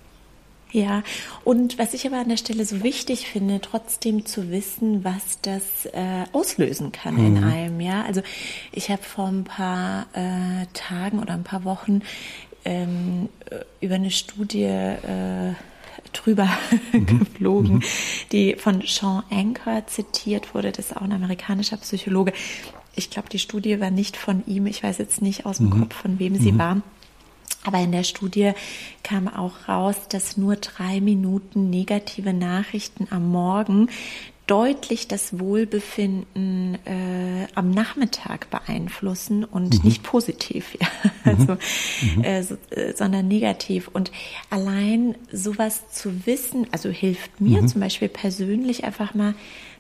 Ja, 0.75 1.05
und 1.45 1.79
was 1.79 1.95
ich 1.95 2.05
aber 2.05 2.17
an 2.17 2.29
der 2.29 2.37
Stelle 2.37 2.65
so 2.65 2.83
wichtig 2.83 3.29
finde, 3.29 3.61
trotzdem 3.61 4.27
zu 4.27 4.51
wissen, 4.51 5.05
was 5.05 5.39
das 5.41 5.87
äh, 5.87 6.25
auslösen 6.33 6.91
kann 6.91 7.15
mhm. 7.15 7.27
in 7.27 7.45
einem. 7.45 7.81
Ja, 7.81 8.03
also 8.03 8.23
ich 8.73 8.91
habe 8.91 9.05
vor 9.05 9.29
ein 9.29 9.45
paar 9.45 10.09
äh, 10.15 10.67
Tagen 10.73 11.21
oder 11.21 11.35
ein 11.35 11.45
paar 11.45 11.63
Wochen 11.63 12.03
ähm, 12.65 13.29
über 13.81 13.95
eine 13.95 14.11
Studie 14.11 14.65
äh, 14.65 15.53
drüber 16.13 16.49
mhm. 16.93 17.21
geflogen, 17.21 17.75
mhm. 17.77 17.83
die 18.33 18.57
von 18.57 18.83
Sean 18.85 19.23
Anker 19.31 19.87
zitiert 19.87 20.57
wurde. 20.57 20.73
Das 20.73 20.87
ist 20.87 20.97
auch 20.97 21.03
ein 21.03 21.13
amerikanischer 21.13 21.77
Psychologe. 21.77 22.33
Ich 22.97 23.11
glaube, 23.11 23.29
die 23.29 23.39
Studie 23.39 23.79
war 23.79 23.93
nicht 23.93 24.17
von 24.17 24.43
ihm. 24.49 24.67
Ich 24.67 24.83
weiß 24.83 24.99
jetzt 24.99 25.23
nicht 25.23 25.47
aus 25.47 25.59
dem 25.59 25.67
mhm. 25.67 25.83
Kopf, 25.83 25.95
von 25.95 26.19
wem 26.19 26.35
sie 26.35 26.51
mhm. 26.51 26.59
war. 26.59 26.83
Aber 27.65 27.79
in 27.79 27.93
der 27.93 28.05
Studie 28.05 28.53
kam 29.03 29.27
auch 29.27 29.69
raus, 29.69 29.97
dass 30.09 30.37
nur 30.37 30.57
drei 30.57 31.01
Minuten 31.01 31.71
negative 31.71 32.33
Nachrichten 32.33 33.09
am 33.11 33.31
Morgen 33.31 33.89
deutlich 34.47 35.09
das 35.09 35.39
Wohlbefinden 35.39 36.79
äh, 36.85 37.47
am 37.55 37.71
Nachmittag 37.71 38.51
beeinflussen 38.51 39.43
und 39.43 39.79
mhm. 39.79 39.89
nicht 39.89 40.03
positiv, 40.03 40.77
ja. 40.81 40.87
Mhm. 41.25 41.39
also, 41.39 41.57
mhm. 42.17 42.25
äh, 42.25 42.43
so, 42.43 42.57
äh, 42.71 42.93
sondern 42.95 43.27
negativ. 43.27 43.89
Und 43.89 44.13
allein 44.51 45.15
sowas 45.33 45.91
zu 45.91 46.27
wissen, 46.27 46.67
also 46.73 46.91
hilft 46.91 47.41
mir 47.41 47.63
mhm. 47.63 47.69
zum 47.69 47.81
Beispiel 47.81 48.09
persönlich 48.09 48.85
einfach 48.85 49.15
mal 49.15 49.35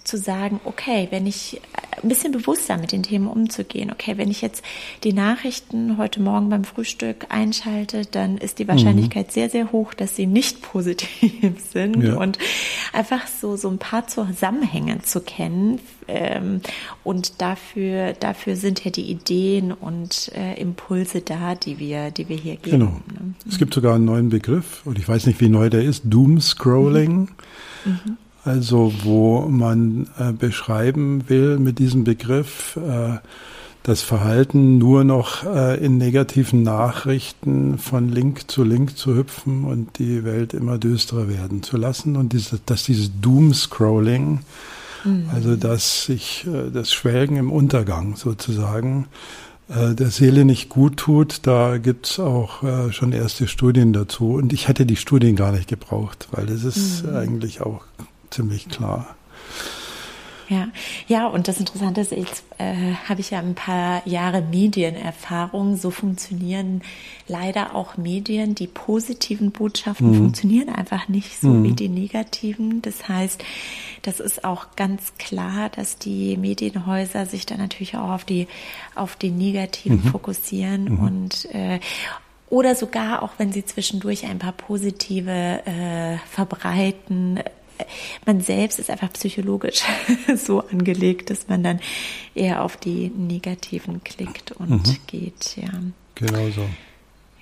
zu 0.04 0.18
sagen, 0.18 0.60
okay, 0.64 1.08
wenn 1.10 1.26
ich 1.26 1.60
ein 2.02 2.08
bisschen 2.08 2.32
bewusster 2.32 2.76
mit 2.76 2.92
den 2.92 3.02
Themen 3.02 3.26
umzugehen. 3.26 3.90
Okay, 3.90 4.16
wenn 4.16 4.30
ich 4.30 4.42
jetzt 4.42 4.62
die 5.02 5.12
Nachrichten 5.12 5.96
heute 5.96 6.20
Morgen 6.20 6.50
beim 6.50 6.64
Frühstück 6.64 7.26
einschalte, 7.30 8.02
dann 8.10 8.36
ist 8.38 8.58
die 8.58 8.68
Wahrscheinlichkeit 8.68 9.28
mhm. 9.28 9.32
sehr, 9.32 9.50
sehr 9.50 9.72
hoch, 9.72 9.94
dass 9.94 10.14
sie 10.14 10.26
nicht 10.26 10.62
positiv 10.74 11.54
sind 11.72 12.02
ja. 12.02 12.16
und 12.16 12.38
einfach 12.92 13.26
so, 13.26 13.56
so 13.56 13.68
ein 13.68 13.78
paar 13.78 14.06
Zusammenhänge 14.06 15.00
zu 15.02 15.20
kennen. 15.20 15.80
Ähm, 16.06 16.60
und 17.02 17.40
dafür, 17.40 18.12
dafür 18.12 18.56
sind 18.56 18.84
ja 18.84 18.90
die 18.90 19.10
Ideen 19.10 19.72
und 19.72 20.30
äh, 20.34 20.60
Impulse 20.60 21.22
da, 21.22 21.54
die 21.54 21.78
wir, 21.78 22.10
die 22.10 22.28
wir 22.28 22.36
hier 22.36 22.56
geben. 22.56 22.78
Genau. 22.78 23.00
Ne? 23.08 23.34
Es 23.48 23.58
gibt 23.58 23.72
sogar 23.72 23.94
einen 23.94 24.04
neuen 24.04 24.28
Begriff, 24.28 24.82
und 24.84 24.98
ich 24.98 25.08
weiß 25.08 25.26
nicht, 25.26 25.40
wie 25.40 25.48
neu 25.48 25.70
der 25.70 25.82
ist, 25.82 26.02
Doom 26.04 26.40
Scrolling. 26.40 27.30
Mhm. 27.86 28.18
Also 28.44 28.92
wo 29.02 29.40
man 29.48 30.08
äh, 30.18 30.32
beschreiben 30.32 31.28
will 31.28 31.58
mit 31.58 31.78
diesem 31.78 32.04
Begriff 32.04 32.76
äh, 32.76 33.18
das 33.84 34.00
Verhalten 34.00 34.78
nur 34.78 35.04
noch 35.04 35.44
äh, 35.44 35.82
in 35.84 35.98
negativen 35.98 36.62
Nachrichten 36.62 37.78
von 37.78 38.08
Link 38.08 38.50
zu 38.50 38.64
Link 38.64 38.96
zu 38.96 39.14
hüpfen 39.14 39.64
und 39.64 39.98
die 39.98 40.24
Welt 40.24 40.54
immer 40.54 40.78
düsterer 40.78 41.28
werden 41.28 41.62
zu 41.62 41.76
lassen 41.76 42.16
und 42.16 42.32
diese, 42.32 42.60
dass 42.64 42.84
dieses 42.84 43.10
Doom-Scrolling, 43.20 44.40
mhm. 45.04 45.30
also 45.32 45.56
dass 45.56 46.06
sich 46.06 46.46
äh, 46.46 46.70
das 46.70 46.94
Schwelgen 46.94 47.36
im 47.36 47.52
Untergang 47.52 48.16
sozusagen 48.16 49.06
äh, 49.68 49.94
der 49.94 50.08
Seele 50.08 50.46
nicht 50.46 50.70
gut 50.70 50.96
tut, 50.96 51.46
da 51.46 51.76
gibt's 51.76 52.18
auch 52.18 52.62
äh, 52.62 52.90
schon 52.90 53.12
erste 53.12 53.48
Studien 53.48 53.92
dazu. 53.92 54.32
Und 54.32 54.54
ich 54.54 54.68
hätte 54.68 54.86
die 54.86 54.96
Studien 54.96 55.36
gar 55.36 55.52
nicht 55.52 55.68
gebraucht, 55.68 56.28
weil 56.32 56.46
das 56.46 56.64
ist 56.64 57.04
mhm. 57.04 57.16
eigentlich 57.16 57.60
auch 57.60 57.82
ziemlich 58.34 58.68
klar. 58.68 59.16
Ja, 60.48 60.68
ja, 61.06 61.26
und 61.26 61.48
das 61.48 61.58
Interessante 61.58 62.02
ist, 62.02 62.12
jetzt 62.12 62.44
äh, 62.58 62.94
habe 63.08 63.20
ich 63.20 63.30
ja 63.30 63.38
ein 63.38 63.54
paar 63.54 64.06
Jahre 64.06 64.42
Medienerfahrung. 64.42 65.76
So 65.76 65.90
funktionieren 65.90 66.82
leider 67.26 67.74
auch 67.74 67.96
Medien. 67.96 68.54
Die 68.54 68.66
positiven 68.66 69.52
Botschaften 69.52 70.10
mhm. 70.10 70.16
funktionieren 70.16 70.68
einfach 70.68 71.08
nicht 71.08 71.40
so 71.40 71.48
mhm. 71.48 71.64
wie 71.64 71.72
die 71.72 71.88
negativen. 71.88 72.82
Das 72.82 73.08
heißt, 73.08 73.42
das 74.02 74.20
ist 74.20 74.44
auch 74.44 74.76
ganz 74.76 75.14
klar, 75.18 75.70
dass 75.70 75.96
die 75.96 76.36
Medienhäuser 76.36 77.24
sich 77.24 77.46
dann 77.46 77.58
natürlich 77.58 77.96
auch 77.96 78.10
auf 78.10 78.24
die 78.24 78.46
auf 78.94 79.16
die 79.16 79.30
negativen 79.30 80.04
mhm. 80.04 80.10
fokussieren 80.10 80.84
mhm. 80.84 80.98
und 80.98 81.54
äh, 81.54 81.80
oder 82.50 82.74
sogar 82.74 83.22
auch 83.22 83.32
wenn 83.38 83.52
sie 83.52 83.64
zwischendurch 83.64 84.26
ein 84.26 84.38
paar 84.38 84.52
positive 84.52 85.62
äh, 85.64 86.18
verbreiten, 86.30 87.40
man 88.26 88.40
selbst 88.40 88.78
ist 88.78 88.90
einfach 88.90 89.12
psychologisch 89.12 89.82
so 90.36 90.60
angelegt, 90.60 91.30
dass 91.30 91.48
man 91.48 91.62
dann 91.62 91.80
eher 92.34 92.62
auf 92.62 92.76
die 92.76 93.08
negativen 93.08 94.02
klickt 94.04 94.52
und 94.52 94.86
mhm. 94.86 94.96
geht, 95.06 95.56
ja. 95.56 95.70
Genau 96.14 96.50
so. 96.50 96.68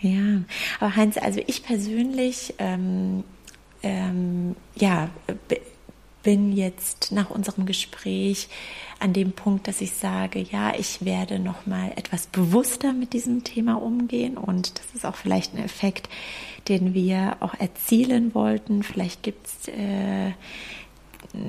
Ja, 0.01 0.43
aber 0.81 0.97
Heinz, 0.97 1.17
also 1.17 1.41
ich 1.47 1.63
persönlich, 1.63 2.55
ähm, 2.59 3.23
ähm, 3.83 4.57
ja, 4.75 5.11
bin 6.23 6.53
jetzt 6.53 7.13
nach 7.13 7.31
unserem 7.31 7.67
Gespräch 7.67 8.49
an 9.01 9.13
dem 9.13 9.33
Punkt, 9.33 9.67
dass 9.67 9.81
ich 9.81 9.93
sage, 9.93 10.41
ja, 10.41 10.73
ich 10.79 11.05
werde 11.05 11.39
noch 11.39 11.67
mal 11.67 11.93
etwas 11.97 12.27
bewusster 12.27 12.93
mit 12.93 13.13
diesem 13.13 13.43
Thema 13.45 13.75
umgehen 13.75 14.37
und 14.37 14.79
das 14.79 14.95
ist 14.95 15.05
auch 15.05 15.17
vielleicht 15.17 15.55
ein 15.55 15.65
Effekt, 15.65 16.09
den 16.69 16.95
wir 16.95 17.37
auch 17.41 17.55
erzielen 17.55 18.35
wollten. 18.35 18.83
Vielleicht 18.83 19.23
gibt 19.23 19.47
es 19.47 19.69
äh, 19.69 20.33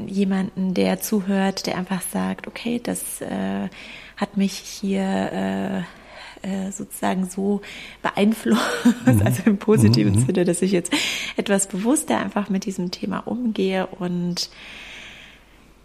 jemanden, 0.08 0.74
der 0.74 1.00
zuhört, 1.00 1.68
der 1.68 1.78
einfach 1.78 2.02
sagt, 2.02 2.48
okay, 2.48 2.80
das 2.82 3.22
äh, 3.22 3.70
hat 4.18 4.38
mich 4.38 4.54
hier 4.54 5.02
äh, 5.02 6.03
äh 6.43 6.71
sozusagen 6.71 7.27
so 7.29 7.62
beeinflusst, 8.01 8.62
mhm. 9.06 9.21
also 9.25 9.43
im 9.45 9.58
positiven 9.58 10.15
mhm. 10.15 10.25
Sinne, 10.25 10.45
dass 10.45 10.62
ich 10.62 10.71
jetzt 10.71 10.93
etwas 11.38 11.67
bewusster 11.67 12.19
einfach 12.19 12.49
mit 12.49 12.65
diesem 12.65 12.91
Thema 12.91 13.19
umgehe 13.19 13.88
und 13.88 14.49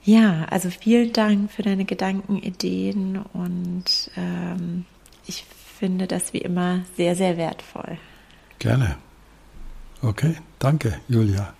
ja, 0.05 0.47
also 0.51 0.71
vielen 0.71 1.13
Dank 1.13 1.51
für 1.51 1.63
deine 1.63 1.85
Gedanken, 1.85 2.39
Ideen 2.39 3.19
und 3.33 4.11
ähm, 4.17 4.85
ich 5.27 5.45
finde 5.79 6.07
das 6.07 6.33
wie 6.33 6.39
immer 6.39 6.81
sehr, 6.97 7.15
sehr 7.15 7.37
wertvoll. 7.37 7.99
Gerne. 8.59 8.97
Okay, 10.03 10.37
danke, 10.59 11.01
Julia. 11.09 11.53